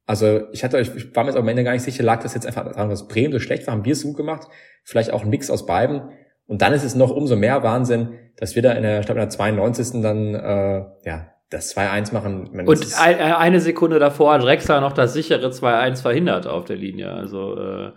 Also 0.05 0.51
ich 0.51 0.63
hatte, 0.63 0.79
ich 0.79 1.15
war 1.15 1.23
mir 1.23 1.31
jetzt 1.31 1.39
am 1.39 1.47
Ende 1.47 1.63
gar 1.63 1.73
nicht 1.73 1.83
sicher, 1.83 2.03
lag 2.03 2.21
das 2.21 2.33
jetzt 2.33 2.45
einfach 2.45 2.65
daran, 2.65 2.89
dass 2.89 3.07
Bremen 3.07 3.31
so 3.31 3.39
schlecht 3.39 3.65
war, 3.67 3.73
haben 3.73 3.85
wir 3.85 3.93
es 3.93 4.03
gut 4.03 4.17
gemacht, 4.17 4.47
vielleicht 4.83 5.11
auch 5.11 5.23
ein 5.23 5.29
Mix 5.29 5.49
aus 5.49 5.65
beiden. 5.65 6.01
Und 6.45 6.61
dann 6.61 6.73
ist 6.73 6.83
es 6.83 6.95
noch 6.95 7.11
umso 7.11 7.35
mehr 7.35 7.63
Wahnsinn, 7.63 8.13
dass 8.39 8.55
wir 8.55 8.61
da 8.61 8.71
in 8.71 8.83
der, 8.83 9.01
ich 9.01 9.05
glaube 9.05 9.19
in 9.19 9.25
der 9.25 9.29
92. 9.29 10.01
dann 10.01 10.33
äh, 10.33 10.85
ja 11.05 11.27
das 11.49 11.75
2-1 11.75 12.13
machen. 12.13 12.49
Meine, 12.53 12.69
und 12.69 12.99
ein, 12.99 13.19
äh, 13.19 13.33
eine 13.33 13.59
Sekunde 13.59 13.99
davor 13.99 14.33
hat 14.33 14.43
Drexler 14.43 14.81
noch 14.81 14.93
das 14.93 15.13
sichere 15.13 15.47
2-1 15.47 16.01
verhindert 16.01 16.47
auf 16.47 16.65
der 16.65 16.77
Linie. 16.77 17.11
Also 17.11 17.57
äh, 17.57 17.91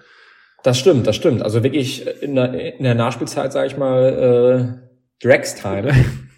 das 0.62 0.78
stimmt, 0.78 1.06
das 1.06 1.16
stimmt. 1.16 1.42
Also 1.42 1.62
wirklich 1.62 2.06
in 2.22 2.34
der, 2.34 2.78
in 2.78 2.84
der 2.84 2.94
Nachspielzeit, 2.94 3.52
sage 3.52 3.66
ich 3.66 3.76
mal, 3.76 4.80
äh, 5.22 5.26
Drax-Time. 5.26 5.92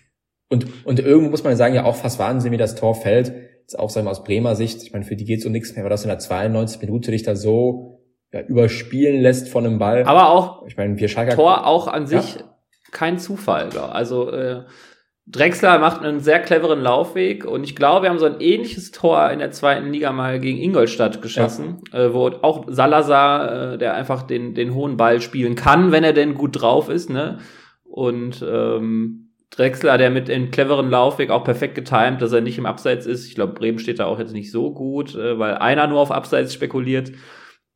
und, 0.51 0.67
und 0.85 0.99
irgendwo 0.99 1.31
muss 1.31 1.45
man 1.45 1.57
sagen, 1.57 1.75
ja 1.75 1.85
auch 1.85 1.97
fast 1.97 2.19
Wahnsinn, 2.19 2.53
wie 2.53 2.57
das 2.57 2.75
Tor 2.75 2.95
fällt. 2.95 3.33
Jetzt 3.61 3.79
auch 3.79 3.91
sagen 3.91 4.07
wir 4.07 4.11
aus 4.11 4.25
Bremer 4.25 4.57
Sicht, 4.57 4.83
ich 4.83 4.93
meine, 4.93 5.05
für 5.05 5.17
die 5.17 5.25
geht 5.25 5.41
so 5.41 5.49
nichts 5.49 5.75
mehr, 5.75 5.85
aber 5.85 5.91
dass 5.91 6.05
in 6.05 6.09
der 6.09 6.19
92 6.19 6.81
Minute 6.83 7.11
dich 7.11 7.23
da 7.23 7.37
so 7.37 8.03
ja, 8.33 8.41
überspielen 8.43 9.23
lässt 9.23 9.49
von 9.49 9.65
einem 9.65 9.79
Ball. 9.79 10.05
Aber 10.05 10.31
auch, 10.31 10.67
ich 10.67 10.77
meine, 10.77 10.99
wir 10.99 11.09
Schalker 11.09 11.37
Tor 11.37 11.67
auch 11.67 11.87
an 11.87 12.07
sich 12.07 12.37
ja. 12.37 12.54
Kein 12.95 13.19
Zufall. 13.19 13.69
Also 13.77 14.31
äh, 14.31 14.63
Drexler 15.27 15.79
macht 15.79 16.03
einen 16.03 16.21
sehr 16.21 16.41
cleveren 16.41 16.83
Laufweg 16.83 17.47
und 17.47 17.65
ich 17.65 17.75
glaube, 17.75 18.05
wir 18.05 18.11
haben 18.11 18.19
so 18.19 18.27
ein 18.27 18.41
ähnliches 18.41 18.91
Tor 18.91 19.31
in 19.31 19.39
der 19.39 19.53
zweiten 19.53 19.91
Liga 19.91 20.13
mal 20.13 20.39
gegen 20.39 20.59
Ingolstadt 20.59 21.23
geschossen, 21.23 21.83
ja. 21.93 22.05
äh, 22.05 22.15
wo 22.15 22.27
auch 22.27 22.67
Salazar, 22.69 23.73
äh, 23.73 23.79
der 23.79 23.95
einfach 23.95 24.23
den, 24.23 24.55
den 24.55 24.75
hohen 24.75 24.97
Ball 24.97 25.23
spielen 25.23 25.55
kann, 25.55 25.93
wenn 25.93 26.05
er 26.05 26.13
denn 26.13 26.35
gut 26.35 26.61
drauf 26.61 26.89
ist, 26.89 27.09
ne? 27.09 27.39
Und 27.85 28.45
ähm, 28.47 29.31
Drexler, 29.51 29.99
der 29.99 30.11
mit 30.11 30.29
einem 30.29 30.51
cleveren 30.51 30.91
Laufweg 30.91 31.31
auch 31.31 31.45
perfekt 31.45 31.77
getimt, 31.77 32.21
dass 32.21 32.33
er 32.33 32.41
nicht 32.41 32.59
im 32.59 32.67
Abseits 32.67 33.07
ist. 33.07 33.27
Ich 33.27 33.35
glaube, 33.37 33.53
Bremen 33.55 33.79
steht 33.79 34.01
da 34.01 34.07
auch 34.07 34.19
jetzt 34.19 34.33
nicht 34.33 34.51
so 34.51 34.73
gut, 34.73 35.15
äh, 35.15 35.39
weil 35.39 35.55
einer 35.55 35.87
nur 35.87 36.01
auf 36.01 36.11
Abseits 36.11 36.53
spekuliert. 36.53 37.13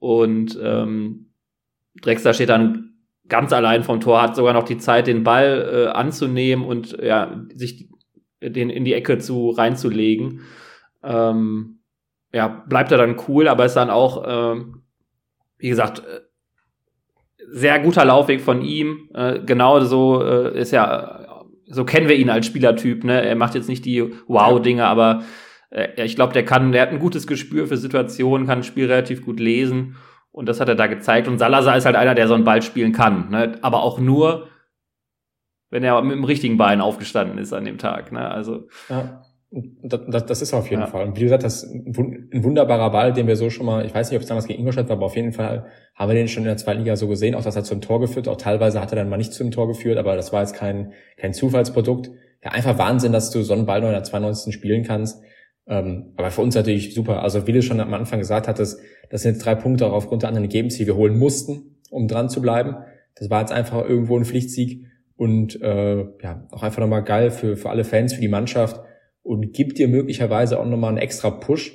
Und 0.00 0.58
ähm, 0.60 1.30
Drexler 2.02 2.34
steht 2.34 2.48
dann 2.48 2.87
ganz 3.28 3.52
allein 3.52 3.82
vom 3.82 4.00
Tor, 4.00 4.22
hat 4.22 4.36
sogar 4.36 4.52
noch 4.52 4.64
die 4.64 4.78
Zeit, 4.78 5.06
den 5.06 5.24
Ball 5.24 5.70
äh, 5.72 5.86
anzunehmen 5.88 6.64
und 6.64 6.96
ja, 7.02 7.44
sich 7.54 7.88
den 8.40 8.70
in 8.70 8.84
die 8.84 8.94
Ecke 8.94 9.18
zu 9.18 9.50
reinzulegen. 9.50 10.40
Ähm, 11.02 11.80
ja, 12.32 12.48
bleibt 12.48 12.92
er 12.92 12.98
dann 12.98 13.16
cool, 13.28 13.48
aber 13.48 13.64
ist 13.64 13.74
dann 13.74 13.90
auch, 13.90 14.24
ähm, 14.26 14.82
wie 15.58 15.68
gesagt, 15.68 16.00
äh, 16.00 16.20
sehr 17.50 17.78
guter 17.80 18.04
Laufweg 18.04 18.40
von 18.40 18.62
ihm. 18.62 19.08
Äh, 19.14 19.40
genau 19.40 19.80
so 19.80 20.22
äh, 20.22 20.58
ist 20.58 20.70
ja, 20.70 21.46
so 21.66 21.84
kennen 21.84 22.08
wir 22.08 22.16
ihn 22.16 22.30
als 22.30 22.46
Spielertyp. 22.46 23.04
Ne? 23.04 23.22
Er 23.22 23.36
macht 23.36 23.54
jetzt 23.54 23.68
nicht 23.68 23.84
die 23.84 24.12
Wow-Dinge, 24.26 24.86
aber 24.86 25.24
äh, 25.70 26.04
ich 26.04 26.14
glaube, 26.14 26.32
der 26.32 26.44
kann, 26.44 26.72
der 26.72 26.82
hat 26.82 26.90
ein 26.90 26.98
gutes 26.98 27.26
Gespür 27.26 27.66
für 27.66 27.76
Situationen, 27.76 28.46
kann 28.46 28.60
ein 28.60 28.64
Spiel 28.64 28.86
relativ 28.86 29.24
gut 29.24 29.40
lesen 29.40 29.96
und 30.38 30.46
das 30.46 30.60
hat 30.60 30.68
er 30.68 30.76
da 30.76 30.86
gezeigt. 30.86 31.26
Und 31.26 31.38
Salazar 31.38 31.76
ist 31.76 31.84
halt 31.84 31.96
einer, 31.96 32.14
der 32.14 32.28
so 32.28 32.34
einen 32.34 32.44
Ball 32.44 32.62
spielen 32.62 32.92
kann. 32.92 33.28
Ne? 33.28 33.58
Aber 33.60 33.82
auch 33.82 33.98
nur, 33.98 34.46
wenn 35.68 35.82
er 35.82 36.00
mit 36.00 36.12
dem 36.12 36.22
richtigen 36.22 36.56
Bein 36.56 36.80
aufgestanden 36.80 37.38
ist 37.38 37.52
an 37.52 37.64
dem 37.64 37.76
Tag. 37.76 38.12
Ne? 38.12 38.30
Also. 38.30 38.68
Ja. 38.88 39.24
Das, 39.50 40.26
das 40.26 40.42
ist 40.42 40.54
auf 40.54 40.70
jeden 40.70 40.82
ja. 40.82 40.86
Fall. 40.86 41.08
Und 41.08 41.16
wie 41.16 41.22
gesagt, 41.22 41.42
das 41.42 41.64
ist 41.64 41.72
ein 41.72 42.44
wunderbarer 42.44 42.90
Ball, 42.90 43.12
den 43.12 43.26
wir 43.26 43.34
so 43.34 43.50
schon 43.50 43.66
mal, 43.66 43.84
ich 43.84 43.92
weiß 43.92 44.10
nicht, 44.10 44.16
ob 44.16 44.22
es 44.22 44.28
damals 44.28 44.46
gegen 44.46 44.60
Ingolstadt 44.60 44.88
war, 44.88 44.96
aber 44.96 45.06
auf 45.06 45.16
jeden 45.16 45.32
Fall 45.32 45.66
haben 45.96 46.08
wir 46.08 46.14
den 46.14 46.28
schon 46.28 46.44
in 46.44 46.48
der 46.48 46.56
zweiten 46.56 46.80
Liga 46.80 46.94
so 46.94 47.08
gesehen, 47.08 47.34
auch 47.34 47.42
dass 47.42 47.56
er 47.56 47.64
zum 47.64 47.80
Tor 47.80 47.98
geführt, 47.98 48.28
auch 48.28 48.36
teilweise 48.36 48.80
hat 48.80 48.92
er 48.92 48.96
dann 48.96 49.08
mal 49.08 49.16
nicht 49.16 49.32
zum 49.32 49.50
Tor 49.50 49.66
geführt, 49.66 49.98
aber 49.98 50.14
das 50.14 50.34
war 50.34 50.42
jetzt 50.42 50.54
kein, 50.54 50.92
kein 51.16 51.32
Zufallsprodukt. 51.32 52.10
Ja, 52.44 52.52
einfach 52.52 52.78
Wahnsinn, 52.78 53.10
dass 53.10 53.30
du 53.30 53.42
so 53.42 53.54
einen 53.54 53.66
Ball 53.66 53.80
noch 53.80 53.88
in 53.88 53.94
der 53.94 54.04
92. 54.04 54.54
spielen 54.54 54.84
kannst. 54.84 55.20
Ähm, 55.68 56.12
aber 56.16 56.30
für 56.30 56.40
uns 56.40 56.54
natürlich 56.54 56.94
super. 56.94 57.22
Also 57.22 57.46
wie 57.46 57.52
du 57.52 57.62
schon 57.62 57.80
am 57.80 57.92
Anfang 57.94 58.18
gesagt 58.18 58.48
hattest, 58.48 58.80
das 59.10 59.22
sind 59.22 59.34
jetzt 59.34 59.44
drei 59.44 59.54
Punkte 59.54 59.86
auch 59.86 59.92
aufgrund 59.92 60.22
der 60.22 60.28
anderen 60.28 60.44
Ergebnisse, 60.44 60.78
die 60.78 60.86
wir 60.86 60.96
holen 60.96 61.18
mussten, 61.18 61.76
um 61.90 62.08
dran 62.08 62.28
zu 62.28 62.40
bleiben. 62.40 62.76
Das 63.14 63.30
war 63.30 63.40
jetzt 63.40 63.52
einfach 63.52 63.84
irgendwo 63.86 64.16
ein 64.16 64.24
Pflichtsieg 64.24 64.86
und 65.16 65.60
äh, 65.60 65.98
ja 66.22 66.46
auch 66.50 66.62
einfach 66.62 66.80
nochmal 66.80 67.04
geil 67.04 67.30
für, 67.30 67.56
für 67.56 67.70
alle 67.70 67.84
Fans, 67.84 68.14
für 68.14 68.20
die 68.20 68.28
Mannschaft 68.28 68.80
und 69.22 69.52
gibt 69.52 69.78
dir 69.78 69.88
möglicherweise 69.88 70.58
auch 70.58 70.64
nochmal 70.64 70.90
einen 70.90 70.98
extra 70.98 71.30
Push, 71.30 71.72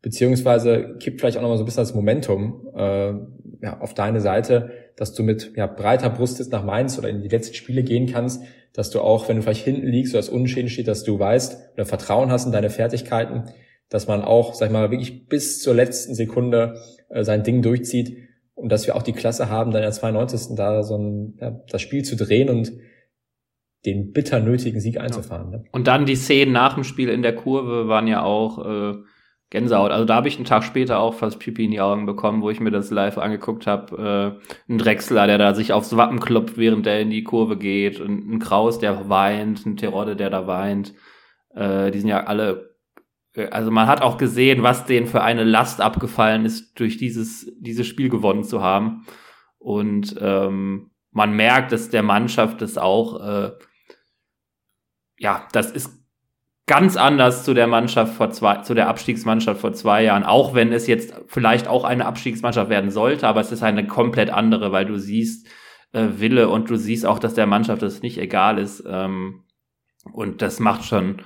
beziehungsweise 0.00 0.96
kippt 1.00 1.20
vielleicht 1.20 1.36
auch 1.36 1.42
nochmal 1.42 1.58
so 1.58 1.64
ein 1.64 1.66
bisschen 1.66 1.82
das 1.82 1.94
Momentum 1.94 2.68
äh, 2.74 3.12
ja, 3.62 3.80
auf 3.80 3.94
deine 3.94 4.20
Seite, 4.20 4.70
dass 4.96 5.12
du 5.14 5.22
mit 5.22 5.52
ja, 5.56 5.66
breiter 5.66 6.10
Brust 6.10 6.38
jetzt 6.38 6.52
nach 6.52 6.64
Mainz 6.64 6.98
oder 6.98 7.08
in 7.08 7.22
die 7.22 7.28
letzten 7.28 7.54
Spiele 7.54 7.82
gehen 7.82 8.06
kannst, 8.06 8.42
dass 8.72 8.90
du 8.90 9.00
auch, 9.00 9.28
wenn 9.28 9.36
du 9.36 9.42
vielleicht 9.42 9.64
hinten 9.64 9.86
liegst 9.86 10.14
oder 10.14 10.20
es 10.20 10.28
unentschieden 10.28 10.68
steht, 10.68 10.88
dass 10.88 11.04
du 11.04 11.18
weißt 11.18 11.74
oder 11.74 11.86
Vertrauen 11.86 12.30
hast 12.30 12.46
in 12.46 12.52
deine 12.52 12.70
Fertigkeiten, 12.70 13.44
dass 13.88 14.06
man 14.06 14.22
auch, 14.22 14.54
sag 14.54 14.66
ich 14.66 14.72
mal, 14.72 14.90
wirklich 14.90 15.28
bis 15.28 15.60
zur 15.60 15.74
letzten 15.74 16.14
Sekunde 16.14 16.80
äh, 17.08 17.24
sein 17.24 17.42
Ding 17.42 17.62
durchzieht 17.62 18.16
und 18.54 18.70
dass 18.70 18.86
wir 18.86 18.96
auch 18.96 19.02
die 19.02 19.12
Klasse 19.12 19.48
haben, 19.48 19.70
dann 19.70 19.82
in 19.82 19.86
der 19.86 19.92
92. 19.92 20.56
da 20.56 20.82
so 20.82 20.96
ein, 20.96 21.38
ja, 21.40 21.50
das 21.68 21.82
Spiel 21.82 22.04
zu 22.04 22.16
drehen 22.16 22.48
und 22.48 22.72
den 23.84 24.12
bitter 24.12 24.40
nötigen 24.40 24.80
Sieg 24.80 24.98
einzufahren. 24.98 25.52
Ja. 25.52 25.58
Ne? 25.58 25.64
Und 25.72 25.86
dann 25.86 26.06
die 26.06 26.16
Szenen 26.16 26.52
nach 26.52 26.74
dem 26.74 26.84
Spiel 26.84 27.08
in 27.08 27.22
der 27.22 27.34
Kurve 27.34 27.86
waren 27.88 28.06
ja 28.06 28.22
auch 28.22 28.64
äh, 28.64 28.94
Gänsehaut. 29.54 29.92
Also 29.92 30.04
da 30.04 30.16
habe 30.16 30.26
ich 30.26 30.36
einen 30.36 30.44
Tag 30.44 30.64
später 30.64 30.98
auch 30.98 31.14
fast 31.14 31.38
Pipi 31.38 31.64
in 31.64 31.70
die 31.70 31.80
Augen 31.80 32.06
bekommen, 32.06 32.42
wo 32.42 32.50
ich 32.50 32.58
mir 32.58 32.72
das 32.72 32.90
live 32.90 33.18
angeguckt 33.18 33.68
habe. 33.68 34.40
Äh, 34.68 34.72
ein 34.72 34.78
Drechsler, 34.78 35.28
der 35.28 35.38
da 35.38 35.54
sich 35.54 35.72
aufs 35.72 35.96
Wappen 35.96 36.18
klopft, 36.18 36.58
während 36.58 36.86
der 36.86 37.00
in 37.00 37.10
die 37.10 37.22
Kurve 37.22 37.56
geht. 37.56 38.00
Und 38.00 38.28
ein 38.28 38.38
Kraus, 38.40 38.80
der 38.80 39.08
weint. 39.08 39.64
Ein 39.64 39.76
Terodde, 39.76 40.16
der 40.16 40.28
da 40.28 40.48
weint. 40.48 40.92
Äh, 41.54 41.92
die 41.92 42.00
sind 42.00 42.08
ja 42.08 42.24
alle 42.24 42.74
äh, 43.34 43.46
also 43.46 43.70
man 43.70 43.86
hat 43.86 44.02
auch 44.02 44.18
gesehen, 44.18 44.64
was 44.64 44.86
denen 44.86 45.06
für 45.06 45.22
eine 45.22 45.44
Last 45.44 45.80
abgefallen 45.80 46.44
ist, 46.44 46.78
durch 46.80 46.96
dieses, 46.96 47.52
dieses 47.60 47.86
Spiel 47.86 48.08
gewonnen 48.08 48.42
zu 48.42 48.60
haben. 48.60 49.06
Und 49.58 50.16
ähm, 50.20 50.90
man 51.12 51.34
merkt, 51.34 51.70
dass 51.70 51.90
der 51.90 52.02
Mannschaft 52.02 52.60
das 52.60 52.76
auch, 52.76 53.24
äh, 53.24 53.52
ja, 55.16 55.46
das 55.52 55.70
ist 55.70 56.03
ganz 56.66 56.96
anders 56.96 57.44
zu 57.44 57.52
der 57.52 57.66
Mannschaft 57.66 58.14
vor 58.14 58.30
zwei, 58.30 58.58
zu 58.58 58.74
der 58.74 58.88
Abstiegsmannschaft 58.88 59.60
vor 59.60 59.74
zwei 59.74 60.02
Jahren, 60.02 60.24
auch 60.24 60.54
wenn 60.54 60.72
es 60.72 60.86
jetzt 60.86 61.14
vielleicht 61.26 61.68
auch 61.68 61.84
eine 61.84 62.06
Abstiegsmannschaft 62.06 62.70
werden 62.70 62.90
sollte, 62.90 63.28
aber 63.28 63.40
es 63.40 63.52
ist 63.52 63.62
eine 63.62 63.86
komplett 63.86 64.30
andere, 64.30 64.72
weil 64.72 64.86
du 64.86 64.98
siehst, 64.98 65.46
äh, 65.92 66.08
Wille 66.16 66.48
und 66.48 66.70
du 66.70 66.76
siehst 66.76 67.06
auch, 67.06 67.18
dass 67.18 67.34
der 67.34 67.46
Mannschaft 67.46 67.82
das 67.82 68.02
nicht 68.02 68.18
egal 68.18 68.58
ist. 68.58 68.82
Ähm, 68.86 69.44
und 70.12 70.42
das 70.42 70.60
macht 70.60 70.84
schon 70.84 71.22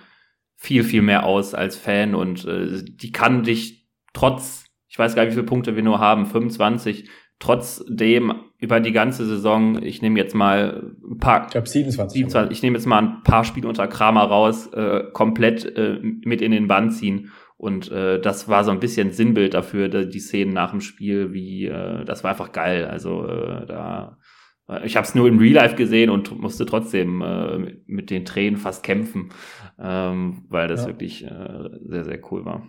viel, 0.57 0.83
viel 0.83 1.03
mehr 1.03 1.25
aus 1.25 1.55
als 1.55 1.77
Fan 1.77 2.15
und 2.15 2.45
äh, 2.45 2.83
die 2.85 3.13
kann 3.13 3.45
dich 3.45 3.89
trotz, 4.13 4.67
ich 4.89 4.99
weiß 4.99 5.15
gar 5.15 5.23
nicht, 5.23 5.33
wie 5.33 5.37
viele 5.37 5.47
Punkte 5.47 5.77
wir 5.77 5.83
nur 5.83 6.01
haben, 6.01 6.27
25, 6.27 7.09
trotzdem 7.39 8.35
über 8.59 8.81
die 8.81 8.93
ganze 8.93 9.25
Saison, 9.25 9.81
ich 9.83 10.03
nehme 10.03 10.19
jetzt 10.19 10.35
mal 10.35 10.93
ein 11.09 11.19
paar, 11.19 11.47
ich 11.47 11.53
glaube 11.53 11.69
27, 11.69 12.19
27 12.19 12.53
ich 12.57 12.63
nehme 12.63 12.77
jetzt 12.77 12.87
mal 12.87 12.99
ein 12.99 13.23
paar 13.23 13.45
Spiele 13.45 13.69
unter 13.69 13.87
Kramer 13.87 14.25
raus, 14.25 14.67
äh, 14.73 15.05
komplett 15.13 15.65
äh, 15.77 16.01
mit 16.03 16.43
in 16.43 16.51
den 16.51 16.67
Bann 16.67 16.91
ziehen 16.91 17.31
und 17.57 17.91
äh, 17.91 18.21
das 18.21 18.49
war 18.49 18.65
so 18.65 18.71
ein 18.71 18.81
bisschen 18.81 19.13
Sinnbild 19.13 19.55
dafür, 19.55 19.89
die, 19.89 20.09
die 20.09 20.21
Szenen 20.21 20.53
nach 20.53 20.73
dem 20.73 20.81
Spiel, 20.81 21.33
wie 21.33 21.67
äh, 21.67 22.05
das 22.05 22.25
war 22.25 22.33
einfach 22.33 22.53
geil. 22.53 22.85
Also 22.85 23.27
äh, 23.27 23.67
da 23.67 24.19
ich 24.85 24.97
habe 24.97 25.07
es 25.07 25.15
nur 25.15 25.29
im 25.29 25.39
Real 25.39 25.55
Life 25.55 25.77
gesehen 25.77 26.11
und 26.11 26.39
musste 26.39 26.67
trotzdem 26.67 27.23
äh, 27.23 27.81
mit 27.87 28.11
den 28.11 28.27
Tränen 28.27 28.59
fast 28.59 28.85
kämpfen, 28.85 29.31
ähm, 29.79 30.45
weil 30.51 30.69
das 30.69 30.83
ja. 30.83 30.89
wirklich 30.89 31.25
äh, 31.25 31.71
sehr, 31.87 32.05
sehr 32.05 32.21
cool 32.31 32.45
war. 32.45 32.69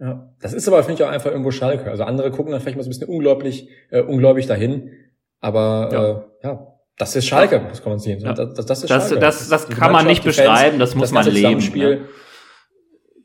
Ja, 0.00 0.34
das 0.40 0.54
ist 0.54 0.66
aber, 0.66 0.82
finde 0.82 1.02
ich, 1.02 1.06
auch 1.06 1.12
einfach 1.12 1.30
irgendwo 1.30 1.50
Schalke. 1.50 1.90
Also 1.90 2.04
andere 2.04 2.30
gucken 2.30 2.52
dann 2.52 2.60
vielleicht 2.60 2.76
mal 2.76 2.82
so 2.82 2.88
ein 2.88 2.92
bisschen 2.92 3.08
unglaublich, 3.08 3.68
äh, 3.90 4.00
unglaublich 4.00 4.46
dahin. 4.46 4.90
Aber 5.40 5.88
ja, 5.92 6.10
äh, 6.10 6.48
ja 6.48 6.66
das 6.96 7.16
ist 7.16 7.26
Schalke, 7.26 7.62
das 7.68 7.82
kann 7.82 7.92
man 7.92 7.98
sehen. 7.98 8.20
Ja. 8.20 8.32
Das, 8.32 8.54
das, 8.54 8.66
das, 8.66 8.82
ist 8.82 8.88
Schalke. 8.88 9.18
Das, 9.18 9.48
das, 9.48 9.66
das 9.66 9.78
kann 9.78 9.92
man 9.92 10.06
nicht 10.06 10.24
beschreiben, 10.24 10.78
das 10.78 10.94
muss 10.94 11.12
man 11.12 11.26
leben. 11.26 11.60
Ja. 11.74 11.98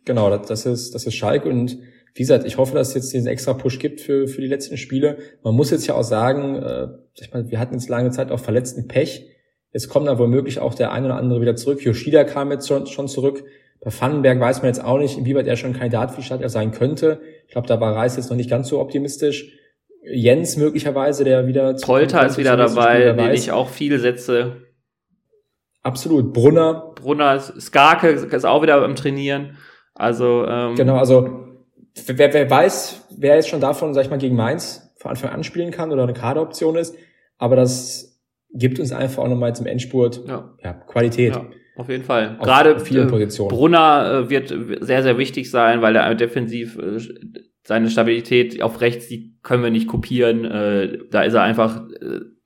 Genau, 0.03 0.29
das, 0.29 0.47
das, 0.47 0.65
ist, 0.65 0.95
das 0.95 1.05
ist 1.05 1.15
Schalke 1.15 1.49
und 1.49 1.77
wie 2.13 2.21
gesagt, 2.21 2.45
ich 2.45 2.57
hoffe, 2.57 2.75
dass 2.75 2.89
es 2.89 2.93
jetzt 2.95 3.13
diesen 3.13 3.27
extra 3.27 3.53
Push 3.53 3.79
gibt 3.79 3.99
für, 3.99 4.27
für 4.27 4.39
die 4.39 4.47
letzten 4.47 4.77
Spiele. 4.77 5.17
Man 5.43 5.53
muss 5.53 5.71
jetzt 5.71 5.85
ja 5.87 5.95
auch 5.95 6.03
sagen, 6.03 6.55
äh, 6.55 6.87
ich 7.19 7.33
meine, 7.33 7.51
wir 7.51 7.59
hatten 7.59 7.73
jetzt 7.73 7.89
lange 7.89 8.11
Zeit 8.11 8.31
auch 8.31 8.39
verletzten 8.39 8.87
Pech. 8.87 9.29
Jetzt 9.73 9.89
kommt 9.89 10.07
da 10.07 10.17
womöglich 10.17 10.59
auch 10.59 10.73
der 10.73 10.93
ein 10.93 11.03
oder 11.03 11.15
andere 11.15 11.41
wieder 11.41 11.57
zurück. 11.57 11.83
Yoshida 11.83 12.23
kam 12.23 12.51
jetzt 12.51 12.69
schon, 12.69 12.87
schon 12.87 13.09
zurück. 13.09 13.43
Bei 13.85 13.91
Vandenberg 13.91 14.39
weiß 14.39 14.63
man 14.63 14.67
jetzt 14.67 14.83
auch 14.83 14.97
nicht, 14.97 15.15
inwieweit 15.15 15.45
er 15.45 15.55
schon 15.57 15.73
Kandidat 15.73 16.09
für 16.09 16.17
die 16.17 16.23
Stadt 16.23 16.41
sein 16.49 16.71
könnte. 16.71 17.21
Ich 17.45 17.51
glaube, 17.51 17.67
da 17.67 17.79
war 17.79 17.95
Reis 17.95 18.15
jetzt 18.15 18.31
noch 18.31 18.35
nicht 18.35 18.49
ganz 18.49 18.67
so 18.67 18.79
optimistisch. 18.79 19.53
Jens 20.01 20.57
möglicherweise, 20.57 21.23
der 21.23 21.45
wieder 21.45 21.75
Polter 21.75 22.25
ist 22.25 22.39
wieder 22.39 22.57
dabei, 22.57 23.13
den 23.13 23.31
ich 23.31 23.51
auch 23.51 23.69
viel 23.69 23.99
setze. 23.99 24.57
Absolut. 25.83 26.33
Brunner. 26.33 26.93
Brunner, 26.95 27.39
Skarke 27.39 28.09
ist 28.09 28.45
auch 28.45 28.63
wieder 28.63 28.83
am 28.83 28.95
Trainieren. 28.95 29.57
Also 29.93 30.45
ähm, 30.47 30.73
genau, 30.73 30.97
also 30.97 31.45
wer, 32.07 32.33
wer 32.33 32.49
weiß, 32.49 33.07
wer 33.15 33.35
jetzt 33.35 33.49
schon 33.49 33.61
davon, 33.61 33.93
sag 33.93 34.03
ich 34.03 34.09
mal, 34.09 34.17
gegen 34.17 34.35
Mainz 34.35 34.91
von 34.97 35.11
Anfang 35.11 35.29
an 35.29 35.43
spielen 35.43 35.69
kann 35.69 35.91
oder 35.91 36.03
eine 36.03 36.13
Kaderoption 36.13 36.75
ist, 36.75 36.95
aber 37.37 37.55
das 37.55 38.19
gibt 38.51 38.79
uns 38.79 38.91
einfach 38.91 39.23
auch 39.23 39.27
nochmal 39.27 39.55
zum 39.55 39.67
Endspurt 39.67 40.23
ja. 40.27 40.55
Ja, 40.63 40.73
Qualität. 40.73 41.35
Ja, 41.35 41.45
auf 41.75 41.89
jeden 41.89 42.03
Fall. 42.03 42.37
Auf 42.39 42.45
Gerade 42.45 42.79
vielen 42.79 43.07
äh, 43.07 43.11
Positionen. 43.11 43.49
Brunner 43.49 44.25
äh, 44.25 44.29
wird 44.29 44.53
sehr, 44.81 45.03
sehr 45.03 45.17
wichtig 45.17 45.51
sein, 45.51 45.81
weil 45.81 45.95
er 45.95 46.15
defensiv 46.15 46.77
äh, 46.77 46.99
seine 47.63 47.89
Stabilität 47.89 48.61
auf 48.61 48.79
rechts, 48.81 49.07
die 49.07 49.35
können 49.41 49.63
wir 49.63 49.71
nicht 49.71 49.87
kopieren. 49.87 50.43
Da 51.09 51.23
ist 51.23 51.33
er 51.33 51.41
einfach 51.41 51.81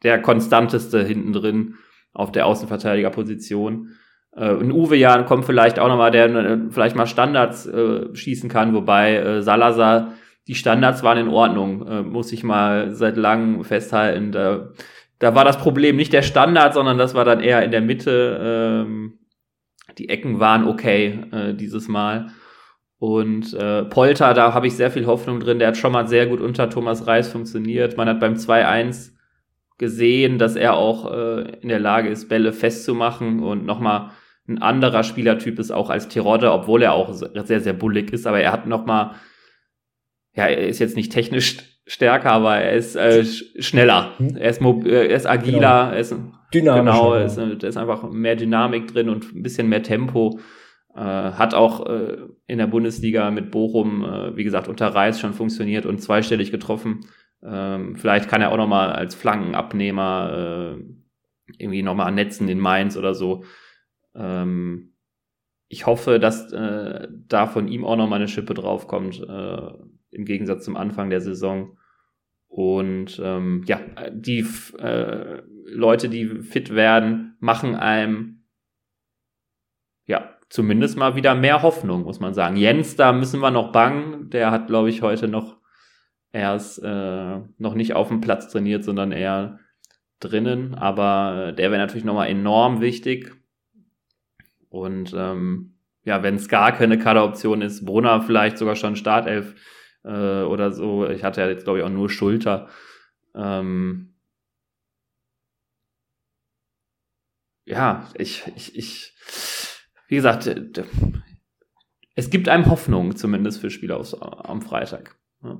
der 0.01 0.21
konstanteste 0.21 1.03
hinten 1.03 1.33
drin 1.33 1.75
auf 2.13 2.31
der 2.31 2.45
Außenverteidigerposition. 2.45 3.89
Ein 4.31 4.71
Uwe 4.71 4.95
Jan 4.95 5.25
kommt 5.25 5.43
vielleicht 5.43 5.77
auch 5.77 5.89
nochmal, 5.89 6.11
der 6.11 6.69
vielleicht 6.69 6.95
mal 6.95 7.05
Standards 7.05 7.69
schießen 8.13 8.49
kann, 8.49 8.73
wobei 8.73 9.41
Salazar, 9.41 10.13
die 10.47 10.55
Standards 10.55 11.03
waren 11.03 11.17
in 11.17 11.27
Ordnung, 11.27 12.09
muss 12.09 12.31
ich 12.31 12.45
mal 12.45 12.95
seit 12.95 13.17
langem 13.17 13.65
festhalten. 13.65 14.31
Da, 14.31 14.69
da 15.19 15.35
war 15.35 15.43
das 15.43 15.57
Problem 15.57 15.97
nicht 15.97 16.13
der 16.13 16.21
Standard, 16.21 16.73
sondern 16.73 16.97
das 16.97 17.13
war 17.13 17.25
dann 17.25 17.41
eher 17.41 17.61
in 17.63 17.71
der 17.71 17.81
Mitte. 17.81 18.85
Ähm, 18.87 19.18
die 19.99 20.09
Ecken 20.09 20.39
waren 20.39 20.65
okay 20.65 21.19
äh, 21.31 21.53
dieses 21.53 21.87
Mal. 21.87 22.31
Und 22.97 23.53
äh, 23.53 23.83
Polter, 23.85 24.33
da 24.33 24.53
habe 24.53 24.67
ich 24.67 24.75
sehr 24.75 24.91
viel 24.91 25.05
Hoffnung 25.05 25.39
drin. 25.39 25.59
Der 25.59 25.69
hat 25.69 25.77
schon 25.77 25.91
mal 25.91 26.07
sehr 26.07 26.27
gut 26.27 26.41
unter 26.41 26.69
Thomas 26.69 27.05
Reis 27.05 27.29
funktioniert. 27.29 27.97
Man 27.97 28.09
hat 28.09 28.19
beim 28.19 28.33
2-1 28.33 29.11
gesehen, 29.77 30.37
dass 30.37 30.55
er 30.55 30.75
auch 30.75 31.11
äh, 31.11 31.57
in 31.61 31.69
der 31.69 31.79
Lage 31.79 32.09
ist, 32.09 32.27
Bälle 32.27 32.51
festzumachen 32.51 33.41
und 33.41 33.65
nochmal 33.65 34.11
ein 34.47 34.61
anderer 34.61 35.03
Spielertyp 35.03 35.59
ist 35.59 35.71
auch 35.71 35.89
als 35.89 36.07
Terodde, 36.07 36.51
obwohl 36.51 36.81
er 36.81 36.93
auch 36.93 37.13
sehr, 37.13 37.61
sehr 37.61 37.73
bullig 37.73 38.11
ist, 38.11 38.25
aber 38.25 38.41
er 38.41 38.51
hat 38.51 38.65
nochmal, 38.65 39.11
ja, 40.35 40.47
er 40.47 40.67
ist 40.67 40.79
jetzt 40.79 40.95
nicht 40.95 41.11
technisch 41.11 41.57
stärker, 41.85 42.31
aber 42.31 42.57
er 42.57 42.73
ist 42.73 42.95
äh, 42.95 43.23
schneller. 43.23 44.13
Hm? 44.17 44.35
Er 44.37 44.49
ist, 44.49 44.61
er 44.61 45.09
ist 45.09 45.27
agiler, 45.27 45.59
genau. 45.59 45.91
er 45.91 45.99
ist 45.99 46.15
dynamischer. 46.53 47.27
Genau, 47.27 47.55
da 47.55 47.67
ist 47.67 47.77
einfach 47.77 48.09
mehr 48.09 48.35
Dynamik 48.35 48.87
drin 48.87 49.09
und 49.09 49.35
ein 49.35 49.43
bisschen 49.43 49.69
mehr 49.69 49.83
Tempo. 49.83 50.39
Äh, 50.95 51.01
hat 51.01 51.53
auch 51.53 51.85
äh, 51.85 52.17
in 52.47 52.57
der 52.57 52.67
Bundesliga 52.67 53.31
mit 53.31 53.51
Bochum, 53.51 54.03
äh, 54.03 54.35
wie 54.35 54.43
gesagt, 54.43 54.67
unter 54.67 54.87
Reis 54.87 55.19
schon 55.19 55.33
funktioniert 55.33 55.85
und 55.85 56.01
zweistellig 56.01 56.51
getroffen. 56.51 57.05
Ähm, 57.43 57.95
vielleicht 57.95 58.29
kann 58.29 58.41
er 58.41 58.51
auch 58.51 58.57
nochmal 58.57 58.91
als 58.91 59.15
Flankenabnehmer 59.15 60.77
äh, 60.77 60.83
irgendwie 61.57 61.83
nochmal 61.83 62.07
annetzen 62.07 62.49
in 62.49 62.59
Mainz 62.59 62.97
oder 62.97 63.13
so. 63.13 63.43
Ähm, 64.15 64.93
ich 65.67 65.85
hoffe, 65.85 66.19
dass 66.19 66.51
äh, 66.51 67.07
da 67.27 67.47
von 67.47 67.67
ihm 67.67 67.85
auch 67.85 67.95
nochmal 67.95 68.19
eine 68.19 68.27
Schippe 68.27 68.53
draufkommt, 68.53 69.21
äh, 69.21 69.71
im 70.11 70.25
Gegensatz 70.25 70.65
zum 70.65 70.75
Anfang 70.75 71.09
der 71.09 71.21
Saison. 71.21 71.77
Und 72.49 73.21
ähm, 73.23 73.63
ja, 73.67 73.79
die 74.11 74.45
äh, 74.79 75.41
Leute, 75.65 76.09
die 76.09 76.27
fit 76.41 76.73
werden, 76.73 77.37
machen 77.39 77.75
einem 77.75 78.43
ja 80.07 80.35
zumindest 80.49 80.97
mal 80.97 81.15
wieder 81.15 81.35
mehr 81.35 81.61
Hoffnung, 81.61 82.03
muss 82.03 82.19
man 82.19 82.33
sagen. 82.33 82.57
Jens, 82.57 82.95
da 82.95 83.13
müssen 83.13 83.39
wir 83.39 83.51
noch 83.51 83.71
bangen. 83.71 84.31
Der 84.31 84.49
hat, 84.49 84.67
glaube 84.67 84.89
ich, 84.89 85.03
heute 85.03 85.27
noch 85.27 85.57
erst 86.31 86.81
äh, 86.83 87.37
noch 87.57 87.75
nicht 87.75 87.93
auf 87.93 88.07
dem 88.07 88.19
Platz 88.19 88.51
trainiert, 88.51 88.83
sondern 88.83 89.11
eher 89.11 89.59
drinnen. 90.19 90.73
Aber 90.73 91.51
der 91.51 91.69
wäre 91.69 91.79
natürlich 91.79 92.03
nochmal 92.03 92.29
enorm 92.29 92.81
wichtig. 92.81 93.35
Und 94.69 95.13
ähm, 95.15 95.75
ja, 96.03 96.23
wenn 96.23 96.35
es 96.35 96.49
gar 96.49 96.71
keine 96.71 96.97
Kaderoption 96.97 97.61
ist, 97.61 97.85
Brunner 97.85 98.21
vielleicht 98.21 98.57
sogar 98.57 98.75
schon 98.75 98.95
Startelf 98.95 99.53
äh, 100.03 100.43
oder 100.43 100.71
so. 100.71 101.07
Ich 101.07 101.23
hatte 101.23 101.41
ja 101.41 101.47
jetzt, 101.47 101.63
glaube 101.63 101.79
ich, 101.79 101.85
auch 101.85 101.89
nur 101.89 102.09
Schulter. 102.09 102.67
Ähm, 103.35 104.15
ja, 107.65 108.09
ich, 108.17 108.43
ich, 108.55 108.75
ich, 108.75 109.13
wie 110.07 110.15
gesagt, 110.15 110.49
es 112.15 112.29
gibt 112.29 112.49
einem 112.49 112.65
Hoffnung, 112.65 113.15
zumindest 113.15 113.61
für 113.61 113.69
Spieler 113.69 113.97
aus, 113.97 114.19
am 114.19 114.61
Freitag. 114.61 115.17
Ja. 115.43 115.59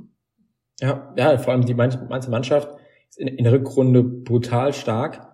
ja, 0.80 1.14
ja, 1.16 1.38
vor 1.38 1.54
allem 1.54 1.66
die 1.66 1.74
manche 1.74 2.30
Mannschaft 2.30 2.70
ist 3.10 3.20
in, 3.20 3.28
in 3.28 3.44
der 3.44 3.54
Rückrunde 3.54 4.04
brutal 4.04 4.74
stark 4.74 5.30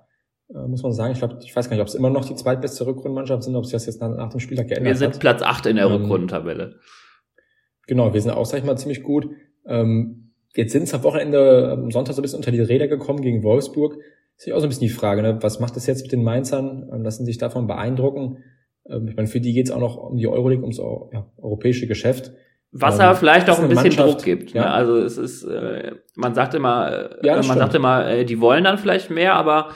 äh, 0.53 0.67
muss 0.67 0.83
man 0.83 0.91
sagen. 0.91 1.13
Ich 1.13 1.19
glaube, 1.19 1.39
ich 1.41 1.55
weiß 1.55 1.69
gar 1.69 1.75
nicht, 1.75 1.81
ob 1.81 1.87
es 1.87 1.95
immer 1.95 2.09
noch 2.09 2.25
die 2.25 2.35
zweitbeste 2.35 2.85
Rückrundenmannschaft 2.85 3.43
sind, 3.43 3.55
ob 3.55 3.65
sich 3.65 3.73
das 3.73 3.85
jetzt 3.85 4.01
nach, 4.01 4.09
nach 4.09 4.29
dem 4.29 4.39
Spieltag 4.39 4.67
geändert 4.67 4.93
hat. 4.93 4.99
Wir 5.01 5.11
sind. 5.11 5.19
Platz 5.19 5.41
8 5.41 5.65
in 5.67 5.77
der 5.77 5.85
ähm, 5.85 5.93
Rückrundentabelle. 5.93 6.79
Genau, 7.87 8.13
wir 8.13 8.21
sind 8.21 8.31
auch, 8.31 8.45
sag 8.45 8.59
ich 8.59 8.65
mal, 8.65 8.77
ziemlich 8.77 9.03
gut. 9.03 9.29
Ähm, 9.67 10.31
jetzt 10.55 10.71
sind 10.71 10.83
es 10.83 10.93
am 10.93 11.03
Wochenende 11.03 11.71
am 11.71 11.91
Sonntag 11.91 12.15
so 12.15 12.21
ein 12.21 12.23
bisschen 12.23 12.37
unter 12.37 12.51
die 12.51 12.61
Räder 12.61 12.87
gekommen 12.87 13.21
gegen 13.21 13.43
Wolfsburg. 13.43 13.97
Das 14.37 14.47
ist 14.47 14.53
auch 14.53 14.59
so 14.59 14.65
ein 14.65 14.69
bisschen 14.69 14.87
die 14.87 14.89
Frage, 14.89 15.21
ne? 15.21 15.37
was 15.41 15.59
macht 15.59 15.75
das 15.75 15.87
jetzt 15.87 16.01
mit 16.03 16.11
den 16.11 16.23
Mainzern? 16.23 16.89
Ähm, 16.91 17.03
lassen 17.03 17.25
sich 17.25 17.37
davon 17.37 17.67
beeindrucken? 17.67 18.43
Ähm, 18.89 19.07
ich 19.07 19.15
meine, 19.15 19.27
für 19.27 19.39
die 19.39 19.53
geht 19.53 19.67
es 19.67 19.71
auch 19.71 19.79
noch 19.79 19.97
um 19.97 20.17
die 20.17 20.27
Euroleague, 20.27 20.63
ums 20.63 20.77
ja, 20.77 21.31
europäische 21.37 21.87
Geschäft. 21.87 22.31
Was 22.77 22.99
aber 22.99 23.15
vielleicht 23.15 23.49
auch 23.49 23.59
ein 23.59 23.69
bisschen 23.69 23.91
Druck 23.91 24.21
gibt. 24.21 24.51
Ja. 24.51 24.63
Ne? 24.63 24.71
Also 24.71 24.97
es 24.97 25.17
ist, 25.17 25.45
äh, 25.45 25.93
man 26.15 26.35
sagt 26.35 26.53
immer, 26.55 26.91
äh, 26.91 27.25
ja, 27.25 27.35
man 27.35 27.43
stimmt. 27.43 27.59
sagt 27.59 27.75
immer, 27.75 28.05
äh, 28.05 28.25
die 28.25 28.41
wollen 28.41 28.65
dann 28.65 28.77
vielleicht 28.77 29.09
mehr, 29.09 29.35
aber 29.35 29.69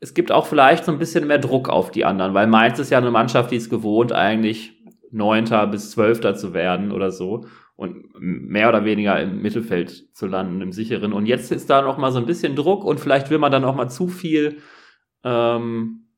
es 0.00 0.12
gibt 0.12 0.30
auch 0.30 0.46
vielleicht 0.46 0.84
so 0.84 0.92
ein 0.92 0.98
bisschen 0.98 1.26
mehr 1.26 1.38
Druck 1.38 1.70
auf 1.70 1.90
die 1.90 2.04
anderen, 2.04 2.34
weil 2.34 2.46
Mainz 2.46 2.78
ist 2.78 2.90
ja 2.90 2.98
eine 2.98 3.10
Mannschaft, 3.10 3.50
die 3.50 3.56
ist 3.56 3.70
gewohnt, 3.70 4.12
eigentlich 4.12 4.79
Neunter 5.10 5.66
bis 5.66 5.90
Zwölfter 5.90 6.34
zu 6.34 6.54
werden 6.54 6.92
oder 6.92 7.10
so 7.10 7.46
und 7.76 8.08
mehr 8.20 8.68
oder 8.68 8.84
weniger 8.84 9.20
im 9.20 9.40
Mittelfeld 9.40 10.14
zu 10.14 10.26
landen, 10.26 10.60
im 10.60 10.72
sicheren. 10.72 11.12
Und 11.12 11.26
jetzt 11.26 11.50
ist 11.50 11.70
da 11.70 11.80
noch 11.80 11.96
mal 11.96 12.12
so 12.12 12.18
ein 12.18 12.26
bisschen 12.26 12.54
Druck 12.54 12.84
und 12.84 13.00
vielleicht 13.00 13.30
will 13.30 13.38
man 13.38 13.50
dann 13.50 13.64
auch 13.64 13.74
mal 13.74 13.88
zu 13.88 14.08
viel. 14.08 14.58
Ähm, 15.24 16.08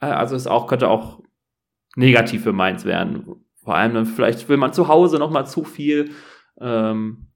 äh, 0.00 0.06
also 0.06 0.36
es 0.36 0.46
auch 0.46 0.66
könnte 0.66 0.88
auch 0.88 1.22
negativ 1.96 2.42
für 2.42 2.52
Mainz 2.52 2.84
werden. 2.84 3.44
Vor 3.56 3.76
allem 3.76 3.94
dann 3.94 4.06
vielleicht 4.06 4.48
will 4.48 4.58
man 4.58 4.72
zu 4.72 4.88
Hause 4.88 5.18
noch 5.18 5.30
mal 5.30 5.46
zu 5.46 5.64
viel. 5.64 6.10
Ähm, 6.60 7.27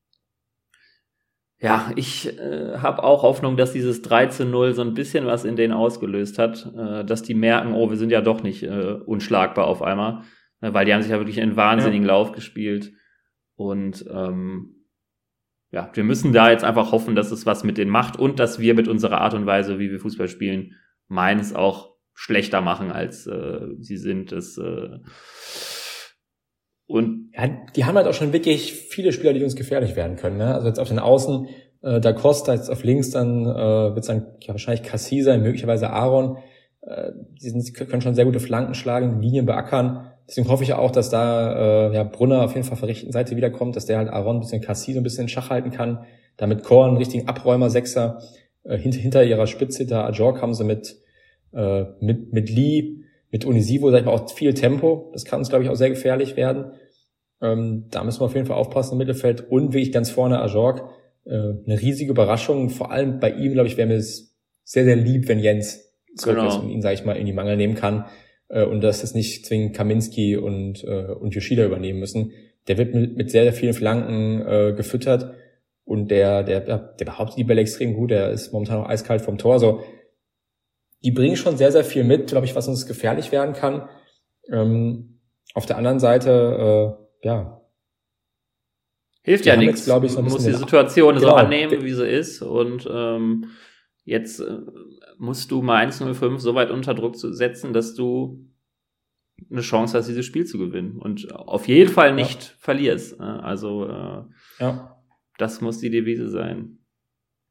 ja, 1.62 1.92
ich 1.94 2.27
äh, 2.40 2.79
habe 2.79 3.05
auch 3.05 3.22
Hoffnung, 3.22 3.57
dass 3.57 3.72
dieses 3.72 4.03
13-0 4.03 4.72
so 4.72 4.83
ein 4.83 4.94
bisschen 4.94 5.27
was 5.27 5.44
in 5.44 5.55
denen 5.55 5.72
ausgelöst 5.72 6.40
hat, 6.40 6.68
äh, 6.77 7.05
dass 7.05 7.22
die 7.22 7.35
merken, 7.35 7.72
oh, 7.72 7.88
wir 7.88 7.96
sind 7.96 8.11
ja 8.11 8.20
doch 8.20 8.42
nicht 8.42 8.64
äh, 8.64 8.96
unschlagbar 9.07 9.68
auf 9.68 9.81
einmal, 9.81 10.22
äh, 10.61 10.72
weil 10.72 10.87
die 10.87 10.92
haben 10.92 11.03
sich 11.03 11.12
ja 11.12 11.18
wirklich 11.18 11.40
einen 11.40 11.55
wahnsinnigen 11.55 12.03
ja. 12.03 12.14
Lauf 12.14 12.33
gespielt 12.33 12.92
und 13.55 14.05
ähm, 14.11 14.87
ja, 15.70 15.88
wir 15.94 16.03
müssen 16.03 16.33
da 16.33 16.51
jetzt 16.51 16.64
einfach 16.64 16.90
hoffen, 16.90 17.14
dass 17.14 17.31
es 17.31 17.46
was 17.46 17.62
mit 17.62 17.79
denen 17.79 17.92
macht 17.92 18.18
und 18.18 18.40
dass 18.40 18.59
wir 18.59 18.75
mit 18.75 18.88
unserer 18.88 19.20
Art 19.20 19.35
und 19.35 19.46
Weise, 19.46 19.79
wie 19.79 19.90
wir 19.92 20.01
Fußball 20.01 20.29
spielen, 20.29 20.75
meines 21.07 21.55
auch 21.55 21.94
schlechter 22.12 22.61
machen, 22.61 22.90
als 22.90 23.29
äh, 23.29 23.68
sie 23.79 23.98
sind. 23.98 24.33
Das, 24.33 24.59
äh, 24.59 24.98
und 26.87 27.31
die 27.77 27.85
haben 27.85 27.97
halt 27.97 28.07
auch 28.07 28.14
schon 28.14 28.33
wirklich 28.33 28.73
viele 28.73 29.12
Spieler, 29.12 29.33
die 29.33 29.42
uns 29.42 29.57
gefährlich 29.57 29.97
werden 29.97 30.16
können. 30.16 30.37
Ne? 30.37 30.55
Also 30.55 30.68
jetzt 30.68 30.79
auf 30.79 30.88
den 30.88 30.99
Außen, 30.99 31.49
äh, 31.83 32.01
da 32.01 32.12
Costa, 32.12 32.55
jetzt 32.55 32.71
auf 32.71 32.85
links 32.85 33.11
dann 33.11 33.47
äh, 33.47 33.95
wird 33.95 34.09
dann 34.09 34.27
ja, 34.40 34.49
wahrscheinlich 34.49 34.83
Cassie 34.83 35.23
sein, 35.23 35.42
möglicherweise 35.42 35.90
Aaron. 35.90 36.38
Äh, 36.83 37.12
die 37.40 37.51
sind, 37.51 37.75
können 37.75 38.03
schon 38.03 38.14
sehr 38.14 38.25
gute 38.25 38.40
Flanken 38.40 38.75
schlagen, 38.75 39.21
Linien 39.21 39.47
beackern. 39.47 40.12
Deswegen 40.29 40.49
hoffe 40.49 40.64
ich 40.64 40.75
auch, 40.75 40.90
dass 40.90 41.11
da 41.11 41.88
äh, 41.88 41.95
ja, 41.95 42.05
Brunner 42.05 42.42
auf 42.42 42.55
jeden 42.55 42.66
Fall 42.66 42.77
von 42.77 42.87
der 42.87 42.97
rechten 42.97 43.12
Seite 43.12 43.37
wiederkommt, 43.37 43.77
dass 43.77 43.87
der 43.87 43.99
halt 43.99 44.09
Aaron 44.09 44.37
ein 44.37 44.40
bisschen 44.40 44.62
Cassie 44.62 44.92
so 44.92 45.01
ein 45.01 45.03
bisschen 45.03 45.23
in 45.23 45.29
Schach 45.29 45.51
halten 45.51 45.71
kann. 45.71 46.05
Damit 46.37 46.62
Korn 46.62 46.90
einen 46.90 46.97
richtigen 46.99 47.29
Abräumer, 47.29 47.71
Sechser. 47.71 48.21
Äh, 48.64 48.79
hinter, 48.79 48.99
hinter 48.99 49.25
ihrer 49.25 49.47
Spitze, 49.47 49.87
da 49.87 50.07
Ajork 50.07 50.40
haben 50.40 50.55
sie 50.55 50.64
mit, 50.64 50.97
äh, 51.53 51.85
mit, 52.01 52.33
mit 52.33 52.51
Lee, 52.51 53.01
mit 53.33 53.47
Unisivo, 53.47 53.90
sag 53.90 54.01
ich 54.01 54.05
mal, 54.05 54.12
auch 54.12 54.31
viel 54.31 54.55
Tempo. 54.55 55.11
Das 55.12 55.25
kann 55.25 55.40
uns, 55.40 55.49
glaube 55.49 55.64
ich, 55.64 55.71
auch 55.71 55.75
sehr 55.75 55.88
gefährlich 55.88 56.37
werden. 56.37 56.73
Ähm, 57.40 57.87
da 57.90 58.05
müssen 58.05 58.21
wir 58.21 58.27
auf 58.27 58.35
jeden 58.35 58.47
Fall 58.47 58.59
aufpassen 58.59 58.92
im 58.92 58.99
Mittelfeld. 58.99 59.51
Und 59.51 59.73
wirklich 59.73 59.90
ganz 59.90 60.11
vorne 60.11 60.40
Ajork. 60.40 60.90
Äh, 61.25 61.31
eine 61.31 61.81
riesige 61.81 62.11
Überraschung. 62.11 62.68
Vor 62.68 62.92
allem 62.92 63.18
bei 63.18 63.31
ihm, 63.31 63.55
glaube 63.55 63.68
ich, 63.68 63.79
wäre 63.79 63.88
mir 63.88 63.97
es 63.97 64.37
sehr, 64.64 64.85
sehr 64.85 64.97
lieb, 64.97 65.29
wenn 65.29 65.38
Jens 65.38 65.92
zurück 66.14 66.37
genau. 66.37 66.49
ist 66.49 66.57
und 66.57 66.68
ihn, 66.68 66.83
sage 66.83 66.95
ich 66.95 67.05
mal, 67.07 67.16
in 67.16 67.25
die 67.25 67.33
Mangel 67.33 67.57
nehmen 67.57 67.75
kann. 67.75 68.05
Äh, 68.49 68.64
und 68.64 68.83
dass 68.83 69.03
es 69.03 69.14
nicht 69.14 69.47
zwingend 69.47 69.75
Kaminski 69.75 70.37
und, 70.37 70.85
äh, 70.85 71.07
und 71.07 71.35
Yoshida 71.35 71.64
übernehmen 71.64 72.01
müssen. 72.01 72.33
Der 72.68 72.77
wird 72.77 72.95
mit, 72.95 73.16
mit 73.16 73.31
sehr, 73.31 73.45
sehr 73.45 73.55
vielen 73.55 73.75
Flanken 73.75 74.42
äh, 74.42 74.75
gefüttert. 74.77 75.33
Und 75.85 76.11
der, 76.11 76.42
der, 76.42 76.61
der 76.61 77.05
behauptet 77.05 77.38
die 77.38 77.45
Bälle 77.45 77.62
extrem 77.62 77.95
gut. 77.95 78.11
Der 78.11 78.31
ist 78.31 78.53
momentan 78.53 78.81
auch 78.81 78.88
eiskalt 78.90 79.23
vom 79.23 79.38
Tor. 79.38 79.59
So, 79.59 79.81
die 81.04 81.10
bringen 81.10 81.36
schon 81.36 81.56
sehr, 81.56 81.72
sehr 81.72 81.84
viel 81.84 82.04
mit, 82.04 82.28
glaube 82.28 82.46
ich, 82.46 82.54
was 82.54 82.68
uns 82.68 82.86
gefährlich 82.86 83.32
werden 83.32 83.54
kann. 83.54 83.88
Ähm, 84.50 85.20
auf 85.54 85.66
der 85.66 85.76
anderen 85.76 86.00
Seite, 86.00 86.98
äh, 87.22 87.26
ja. 87.26 87.60
Hilft 89.22 89.46
ja 89.46 89.56
nichts. 89.56 89.84
Glaube 89.84 90.06
ich, 90.06 90.12
so 90.12 90.22
muss 90.22 90.44
die 90.44 90.52
Situation 90.52 91.14
genau. 91.14 91.28
so 91.28 91.34
annehmen, 91.34 91.84
wie 91.84 91.92
sie 91.92 92.08
ist. 92.08 92.42
Und 92.42 92.88
ähm, 92.92 93.46
jetzt 94.04 94.40
äh, 94.40 94.58
musst 95.18 95.50
du 95.50 95.62
mal 95.62 95.86
1-0-5 95.86 96.38
so 96.38 96.54
weit 96.54 96.70
unter 96.70 96.94
Druck 96.94 97.16
zu 97.16 97.32
setzen, 97.32 97.72
dass 97.72 97.94
du 97.94 98.48
eine 99.50 99.60
Chance 99.60 99.96
hast, 99.96 100.08
dieses 100.08 100.26
Spiel 100.26 100.44
zu 100.44 100.58
gewinnen. 100.58 100.98
Und 100.98 101.32
auf 101.34 101.68
jeden 101.68 101.90
Fall 101.90 102.14
nicht 102.14 102.42
ja. 102.42 102.50
verlierst. 102.58 103.20
Also 103.20 103.86
äh, 103.88 104.24
ja. 104.58 105.02
das 105.38 105.60
muss 105.60 105.78
die 105.78 105.90
Devise 105.90 106.28
sein. 106.28 106.78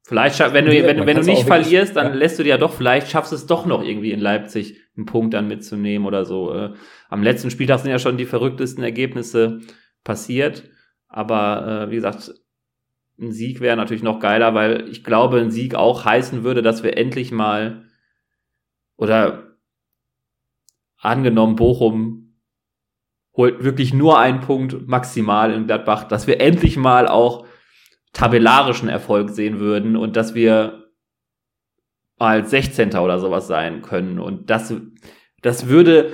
Vielleicht, 0.04 0.38
wenn 0.40 0.66
du, 0.66 0.72
wenn, 0.72 1.06
wenn 1.06 1.16
du 1.16 1.22
nicht 1.22 1.46
verlierst, 1.46 1.94
dann 1.94 2.08
ja. 2.08 2.14
lässt 2.14 2.38
du 2.38 2.42
dir 2.42 2.50
ja 2.50 2.58
doch, 2.58 2.72
vielleicht 2.72 3.08
schaffst 3.08 3.30
du 3.30 3.36
es 3.36 3.46
doch 3.46 3.66
noch 3.66 3.84
irgendwie 3.84 4.10
in 4.10 4.20
Leipzig 4.20 4.80
einen 4.96 5.06
Punkt 5.06 5.32
dann 5.32 5.46
mitzunehmen 5.46 6.06
oder 6.06 6.24
so. 6.24 6.52
Äh, 6.52 6.72
am 7.08 7.22
letzten 7.22 7.50
Spieltag 7.50 7.78
sind 7.80 7.90
ja 7.90 8.00
schon 8.00 8.16
die 8.16 8.26
verrücktesten 8.26 8.82
Ergebnisse 8.82 9.60
passiert. 10.02 10.64
Aber 11.06 11.86
äh, 11.86 11.90
wie 11.90 11.96
gesagt, 11.96 12.34
ein 13.20 13.30
Sieg 13.30 13.60
wäre 13.60 13.76
natürlich 13.76 14.02
noch 14.02 14.18
geiler, 14.18 14.54
weil 14.54 14.88
ich 14.88 15.04
glaube, 15.04 15.40
ein 15.40 15.50
Sieg 15.50 15.74
auch 15.76 16.04
heißen 16.04 16.42
würde, 16.42 16.62
dass 16.62 16.82
wir 16.82 16.96
endlich 16.96 17.30
mal 17.30 17.84
oder 18.96 19.56
angenommen, 20.98 21.56
Bochum 21.56 22.38
holt 23.36 23.64
wirklich 23.64 23.94
nur 23.94 24.18
einen 24.18 24.40
Punkt 24.40 24.88
maximal 24.88 25.52
in 25.52 25.66
Gladbach, 25.66 26.04
dass 26.04 26.26
wir 26.26 26.40
endlich 26.40 26.76
mal 26.76 27.08
auch 27.08 27.46
tabellarischen 28.12 28.88
Erfolg 28.88 29.30
sehen 29.30 29.58
würden 29.58 29.96
und 29.96 30.16
dass 30.16 30.34
wir 30.34 30.82
mal 32.18 32.46
16. 32.46 32.96
oder 32.96 33.18
sowas 33.18 33.46
sein 33.46 33.82
können. 33.82 34.20
Und 34.20 34.48
das, 34.48 34.72
das 35.42 35.68
würde, 35.68 36.12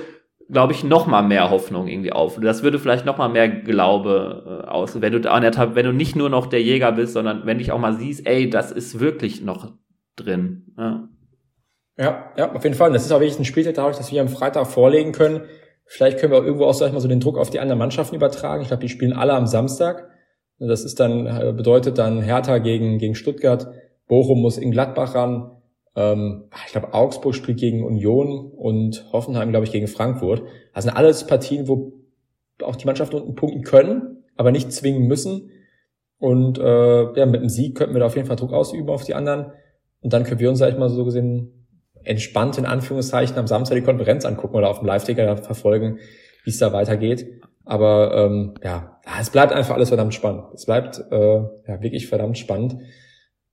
glaube 0.49 0.73
ich, 0.73 0.83
noch 0.83 1.05
mal 1.05 1.21
mehr 1.21 1.51
Hoffnung 1.51 1.87
irgendwie 1.87 2.11
auf. 2.11 2.39
Das 2.39 2.63
würde 2.63 2.79
vielleicht 2.79 3.05
noch 3.05 3.17
mal 3.17 3.29
mehr 3.29 3.47
Glaube 3.47 4.63
äh, 4.65 4.67
aus. 4.67 4.99
Wenn 5.01 5.21
du, 5.21 5.31
an 5.31 5.43
der, 5.43 5.75
wenn 5.75 5.85
du 5.85 5.93
nicht 5.93 6.15
nur 6.15 6.29
noch 6.29 6.47
der 6.47 6.63
Jäger 6.63 6.91
bist, 6.93 7.13
sondern 7.13 7.45
wenn 7.45 7.59
dich 7.59 7.71
auch 7.71 7.79
mal 7.79 7.93
siehst, 7.93 8.25
ey, 8.25 8.49
das 8.49 8.71
ist 8.71 8.99
wirklich 8.99 9.41
noch 9.41 9.73
drin. 10.15 10.73
Ja. 10.77 11.09
Ja, 11.97 12.31
ja, 12.37 12.53
auf 12.53 12.63
jeden 12.63 12.77
Fall. 12.77 12.93
Das 12.93 13.05
ist 13.05 13.11
auch 13.11 13.19
wirklich 13.19 13.37
ein 13.39 13.45
Spieltag 13.45 13.73
dadurch, 13.75 13.97
dass 13.97 14.11
wir 14.11 14.21
am 14.21 14.29
Freitag 14.29 14.67
vorlegen 14.67 15.11
können. 15.11 15.41
Vielleicht 15.85 16.17
können 16.17 16.31
wir 16.31 16.39
auch 16.39 16.45
irgendwo 16.45 16.65
auch, 16.65 16.73
sag 16.73 16.87
ich 16.87 16.93
mal, 16.93 17.01
so 17.01 17.09
den 17.09 17.19
Druck 17.19 17.37
auf 17.37 17.49
die 17.49 17.59
anderen 17.59 17.77
Mannschaften 17.77 18.15
übertragen. 18.15 18.61
Ich 18.61 18.69
glaube, 18.69 18.81
die 18.81 18.89
spielen 18.89 19.11
alle 19.11 19.33
am 19.33 19.47
Samstag. 19.47 20.07
Das 20.59 20.83
ist 20.83 20.99
dann, 20.99 21.25
äh, 21.25 21.53
bedeutet 21.55 21.97
dann 21.97 22.21
Hertha 22.21 22.57
gegen, 22.57 22.97
gegen 22.97 23.15
Stuttgart, 23.15 23.67
Bochum 24.07 24.41
muss 24.41 24.57
in 24.57 24.71
Gladbach 24.71 25.15
ran, 25.15 25.51
ähm, 25.95 26.45
ich 26.65 26.71
glaube 26.71 26.93
Augsburg 26.93 27.35
spielt 27.35 27.59
gegen 27.59 27.83
Union 27.83 28.51
und 28.51 29.05
Hoffenheim, 29.11 29.49
glaube 29.49 29.65
ich, 29.65 29.71
gegen 29.71 29.87
Frankfurt. 29.87 30.43
Das 30.73 30.85
sind 30.85 30.95
alles 30.95 31.27
Partien, 31.27 31.67
wo 31.67 31.93
auch 32.63 32.75
die 32.75 32.85
Mannschaften 32.85 33.17
unten 33.17 33.35
punkten 33.35 33.63
können, 33.63 34.23
aber 34.35 34.51
nicht 34.51 34.71
zwingen 34.71 35.07
müssen. 35.07 35.51
Und 36.17 36.57
äh, 36.57 37.13
ja, 37.17 37.25
mit 37.25 37.39
einem 37.39 37.49
Sieg 37.49 37.77
könnten 37.77 37.95
wir 37.95 37.99
da 37.99 38.05
auf 38.05 38.15
jeden 38.15 38.27
Fall 38.27 38.35
Druck 38.35 38.53
ausüben 38.53 38.89
auf 38.89 39.03
die 39.03 39.13
anderen. 39.13 39.51
Und 40.01 40.13
dann 40.13 40.23
können 40.23 40.39
wir 40.39 40.49
uns, 40.49 40.59
sag 40.59 40.71
ich 40.71 40.77
mal, 40.77 40.89
so 40.89 41.05
gesehen 41.05 41.67
entspannt 42.03 42.57
in 42.57 42.65
Anführungszeichen 42.65 43.37
am 43.37 43.47
Samstag 43.47 43.75
die 43.75 43.81
Konferenz 43.81 44.23
angucken 44.23 44.55
oder 44.55 44.69
auf 44.69 44.79
dem 44.79 44.87
Live-Ticker 44.87 45.37
verfolgen, 45.37 45.99
wie 46.43 46.49
es 46.49 46.57
da 46.57 46.71
weitergeht. 46.71 47.41
Aber 47.65 48.15
ähm, 48.15 48.53
ja, 48.63 48.98
es 49.19 49.29
bleibt 49.29 49.53
einfach 49.53 49.75
alles 49.75 49.89
verdammt 49.89 50.13
spannend. 50.13 50.53
Es 50.53 50.65
bleibt 50.65 50.99
äh, 51.11 51.35
ja 51.67 51.81
wirklich 51.81 52.07
verdammt 52.07 52.37
spannend. 52.37 52.81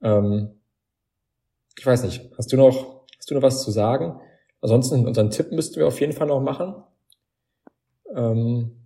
Ähm, 0.02 0.60
ich 1.78 1.86
weiß 1.86 2.02
nicht, 2.04 2.30
hast 2.36 2.52
du 2.52 2.56
noch, 2.56 3.04
hast 3.18 3.30
du 3.30 3.34
noch 3.34 3.42
was 3.42 3.62
zu 3.62 3.70
sagen? 3.70 4.20
Ansonsten 4.60 5.06
unseren 5.06 5.30
Tipp 5.30 5.52
müssten 5.52 5.76
wir 5.76 5.86
auf 5.86 6.00
jeden 6.00 6.12
Fall 6.12 6.26
noch 6.26 6.40
machen. 6.40 6.74
Ähm, 8.14 8.76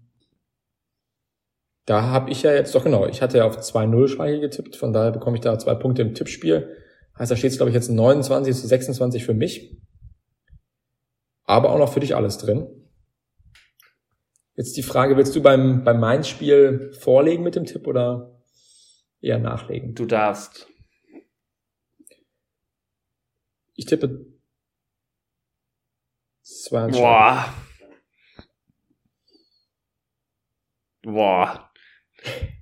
da 1.86 2.02
habe 2.02 2.30
ich 2.30 2.42
ja 2.42 2.52
jetzt 2.52 2.74
doch 2.74 2.84
genau, 2.84 3.06
ich 3.06 3.22
hatte 3.22 3.38
ja 3.38 3.46
auf 3.46 3.58
2-0 3.58 4.08
Schweige 4.08 4.40
getippt, 4.40 4.76
von 4.76 4.92
daher 4.92 5.10
bekomme 5.10 5.36
ich 5.36 5.40
da 5.40 5.58
zwei 5.58 5.74
Punkte 5.74 6.02
im 6.02 6.14
Tippspiel. 6.14 6.76
Heißt, 7.18 7.30
da 7.30 7.36
steht 7.36 7.50
es, 7.50 7.56
glaube 7.56 7.70
ich, 7.70 7.74
jetzt 7.74 7.90
29 7.90 8.54
zu 8.54 8.66
26 8.66 9.24
für 9.24 9.34
mich. 9.34 9.76
Aber 11.44 11.70
auch 11.70 11.78
noch 11.78 11.92
für 11.92 12.00
dich 12.00 12.14
alles 12.14 12.38
drin. 12.38 12.79
Jetzt 14.60 14.76
die 14.76 14.82
Frage, 14.82 15.16
willst 15.16 15.34
du 15.34 15.40
beim, 15.40 15.84
beim 15.84 15.98
Mainz-Spiel 15.98 16.92
vorlegen 16.92 17.42
mit 17.42 17.56
dem 17.56 17.64
Tipp 17.64 17.86
oder 17.86 18.38
eher 19.22 19.38
nachlegen? 19.38 19.94
Du 19.94 20.04
darfst. 20.04 20.68
Ich 23.74 23.86
tippe 23.86 24.26
2 26.42 26.88
Boah. 26.88 27.54
Boah. 31.04 31.72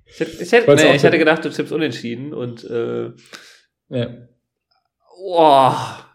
Ich 0.05 0.21
hätte, 0.21 0.41
ich, 0.41 0.51
hätte, 0.53 0.75
nee, 0.75 0.95
ich 0.95 1.03
hätte 1.03 1.17
gedacht, 1.17 1.43
du 1.43 1.49
tippst 1.49 1.73
unentschieden 1.73 2.33
und 2.33 2.63
äh, 2.63 3.11
ja. 3.89 4.29
Boah. 5.17 6.05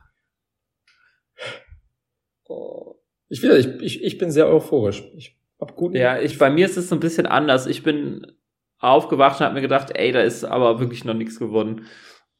Ich, 3.28 3.42
wieder, 3.42 3.58
ich, 3.58 3.66
ich, 3.82 4.02
ich 4.02 4.16
bin 4.16 4.30
sehr 4.30 4.48
euphorisch. 4.48 5.02
Ich 5.14 5.43
hab 5.64 5.76
guten 5.76 5.96
ja, 5.96 6.20
ich, 6.20 6.38
bei 6.38 6.50
mir 6.50 6.66
ist 6.66 6.76
es 6.76 6.88
so 6.88 6.94
ein 6.94 7.00
bisschen 7.00 7.26
anders. 7.26 7.66
Ich 7.66 7.82
bin 7.82 8.26
aufgewacht 8.78 9.40
und 9.40 9.46
habe 9.46 9.54
mir 9.54 9.62
gedacht, 9.62 9.90
ey, 9.94 10.12
da 10.12 10.20
ist 10.20 10.44
aber 10.44 10.78
wirklich 10.78 11.04
noch 11.04 11.14
nichts 11.14 11.38
gewonnen. 11.38 11.86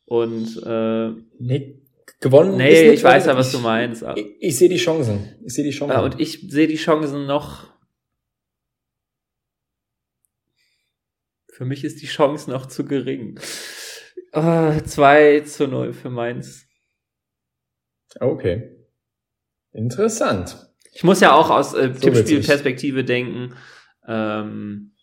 Und 0.05 0.63
äh, 0.63 1.11
nee, 1.39 1.83
gewonnen. 2.21 2.59
Nee, 2.59 2.91
ich 2.91 3.03
weiß 3.03 3.27
ja, 3.27 3.37
was 3.37 3.51
du 3.51 3.61
meinst. 3.61 4.05
Ich, 4.17 4.27
ich 4.41 4.59
sehe 4.59 4.69
die 4.69 4.77
Chancen. 4.77 5.37
Ich 5.43 5.55
sehe 5.55 5.65
die 5.65 5.71
Chancen. 5.71 5.95
Ja, 5.95 6.03
und 6.03 6.21
ich 6.21 6.51
sehe 6.51 6.67
die 6.67 6.77
Chancen 6.77 7.27
noch. 7.27 7.73
Für 11.49 11.65
mich 11.65 11.85
ist 11.85 12.03
die 12.03 12.07
Chance 12.07 12.51
noch 12.51 12.67
zu 12.67 12.85
gering. 12.85 13.39
Uh, 14.37 14.81
2 14.81 15.41
zu 15.47 15.67
0 15.67 15.95
für 15.95 16.11
Mainz. 16.11 16.67
Okay. 18.21 18.77
Interessant. 19.73 20.64
Ich 20.95 21.03
muss 21.03 21.21
ja 21.21 21.35
auch 21.35 21.51
aus 21.51 21.75
äh, 21.75 21.93
so 21.93 22.01
Tippspielperspektive 22.01 23.05
denken, 23.05 23.55
ähm, 24.07 24.95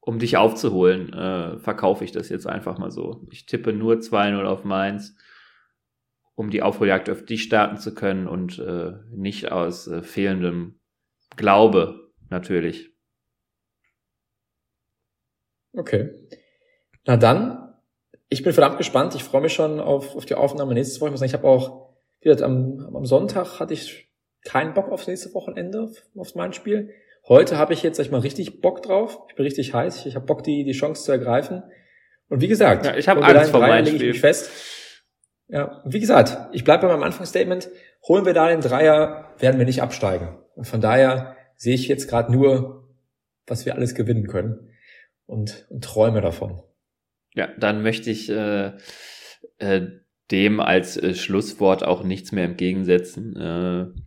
um 0.00 0.18
dich 0.18 0.36
aufzuholen, 0.36 1.12
äh, 1.12 1.58
verkaufe 1.58 2.04
ich 2.04 2.12
das 2.12 2.28
jetzt 2.28 2.46
einfach 2.46 2.78
mal 2.78 2.90
so. 2.90 3.26
Ich 3.30 3.46
tippe 3.46 3.72
nur 3.72 3.96
2-0 3.96 4.44
auf 4.44 4.64
Mainz, 4.64 5.16
um 6.34 6.50
die 6.50 6.62
Aufholjagd 6.62 7.08
auf 7.08 7.24
dich 7.24 7.42
starten 7.42 7.78
zu 7.78 7.94
können 7.94 8.28
und 8.28 8.58
äh, 8.58 8.92
nicht 9.10 9.50
aus 9.50 9.86
äh, 9.86 10.02
fehlendem 10.02 10.78
Glaube, 11.36 12.10
natürlich. 12.28 12.90
Okay. 15.72 16.10
Na 17.06 17.16
dann, 17.16 17.74
ich 18.28 18.42
bin 18.42 18.52
verdammt 18.52 18.78
gespannt. 18.78 19.14
Ich 19.14 19.24
freue 19.24 19.42
mich 19.42 19.54
schon 19.54 19.80
auf, 19.80 20.16
auf 20.16 20.26
die 20.26 20.34
Aufnahme 20.34 20.74
nächstes 20.74 21.00
Woche. 21.00 21.08
Ich 21.08 21.12
muss 21.12 21.20
sagen, 21.20 21.30
ich 21.30 21.34
habe 21.34 21.48
auch, 21.48 21.94
wie 22.20 22.28
gesagt, 22.28 22.42
am, 22.42 22.94
am 22.94 23.06
Sonntag 23.06 23.60
hatte 23.60 23.74
ich 23.74 24.09
keinen 24.44 24.74
Bock 24.74 24.90
aufs 24.90 25.06
nächste 25.06 25.32
Wochenende, 25.34 25.90
auf 26.16 26.34
mein 26.34 26.52
Spiel. 26.52 26.90
Heute 27.28 27.58
habe 27.58 27.72
ich 27.72 27.82
jetzt, 27.82 27.96
sag 27.96 28.06
ich 28.06 28.10
mal, 28.10 28.20
richtig 28.20 28.60
Bock 28.60 28.82
drauf. 28.82 29.20
Ich 29.28 29.36
bin 29.36 29.44
richtig 29.44 29.74
heiß. 29.74 30.06
Ich 30.06 30.16
habe 30.16 30.26
Bock, 30.26 30.42
die, 30.42 30.64
die 30.64 30.72
Chance 30.72 31.04
zu 31.04 31.12
ergreifen. 31.12 31.62
Und 32.28 32.40
wie 32.40 32.48
gesagt, 32.48 32.86
ja, 32.86 32.96
ich 32.96 33.08
habe 33.08 33.22
Angst 33.22 33.50
vor 33.50 33.60
meinem 33.60 33.86
Spiel. 33.86 34.10
Ich 34.10 34.20
fest. 34.20 34.50
Ja, 35.48 35.82
wie 35.84 36.00
gesagt, 36.00 36.38
ich 36.52 36.64
bleibe 36.64 36.86
bei 36.86 36.92
meinem 36.92 37.02
Anfangsstatement. 37.02 37.68
Holen 38.06 38.24
wir 38.24 38.34
da 38.34 38.48
den 38.48 38.60
Dreier, 38.60 39.34
werden 39.38 39.58
wir 39.58 39.66
nicht 39.66 39.82
absteigen. 39.82 40.38
Und 40.54 40.66
von 40.66 40.80
daher 40.80 41.36
sehe 41.56 41.74
ich 41.74 41.88
jetzt 41.88 42.08
gerade 42.08 42.32
nur, 42.32 42.88
was 43.46 43.66
wir 43.66 43.74
alles 43.74 43.94
gewinnen 43.94 44.26
können 44.26 44.70
und, 45.26 45.66
und 45.70 45.84
träume 45.84 46.20
davon. 46.20 46.62
Ja, 47.34 47.48
dann 47.58 47.82
möchte 47.82 48.10
ich 48.10 48.30
äh, 48.30 48.72
äh, 49.58 49.86
dem 50.30 50.60
als 50.60 50.96
äh, 50.96 51.14
Schlusswort 51.14 51.84
auch 51.84 52.02
nichts 52.02 52.32
mehr 52.32 52.44
entgegensetzen. 52.44 53.36
Äh, 53.36 54.00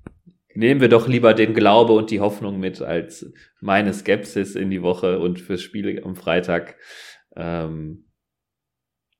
nehmen 0.55 0.81
wir 0.81 0.89
doch 0.89 1.07
lieber 1.07 1.33
den 1.33 1.53
Glaube 1.53 1.93
und 1.93 2.11
die 2.11 2.19
Hoffnung 2.19 2.59
mit 2.59 2.81
als 2.81 3.31
meine 3.61 3.93
Skepsis 3.93 4.55
in 4.55 4.69
die 4.69 4.81
Woche 4.81 5.19
und 5.19 5.39
fürs 5.39 5.61
Spiel 5.61 6.03
am 6.03 6.15
Freitag. 6.15 6.77
Ähm, 7.35 8.11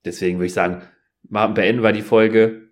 deswegen 0.05 0.37
würde 0.37 0.47
ich 0.47 0.53
sagen, 0.53 0.83
machen, 1.23 1.53
beenden 1.53 1.83
wir 1.83 1.91
die 1.91 2.01
Folge 2.01 2.69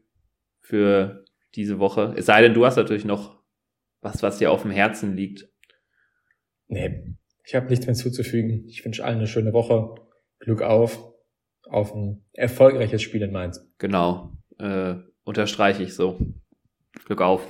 für 0.61 1.25
diese 1.55 1.79
Woche. 1.79 2.13
Es 2.17 2.25
sei 2.25 2.41
denn, 2.41 2.53
du 2.53 2.65
hast 2.65 2.77
natürlich 2.77 3.05
noch 3.05 3.41
was, 4.01 4.23
was 4.23 4.37
dir 4.37 4.51
auf 4.51 4.63
dem 4.63 4.71
Herzen 4.71 5.15
liegt. 5.15 5.47
Nee, 6.67 7.15
ich 7.45 7.55
habe 7.55 7.67
nichts 7.67 7.85
mehr 7.85 7.95
hinzuzufügen. 7.95 8.65
Ich 8.67 8.83
wünsche 8.85 9.03
allen 9.03 9.17
eine 9.17 9.27
schöne 9.27 9.53
Woche. 9.53 9.95
Glück 10.39 10.61
auf, 10.61 11.13
auf 11.69 11.93
ein 11.93 12.25
erfolgreiches 12.33 13.01
Spiel 13.01 13.21
in 13.21 13.31
Mainz. 13.31 13.59
Genau, 13.77 14.31
äh, 14.57 14.95
unterstreiche 15.23 15.83
ich 15.83 15.93
so. 15.93 16.17
Glück 17.05 17.21
auf. 17.21 17.47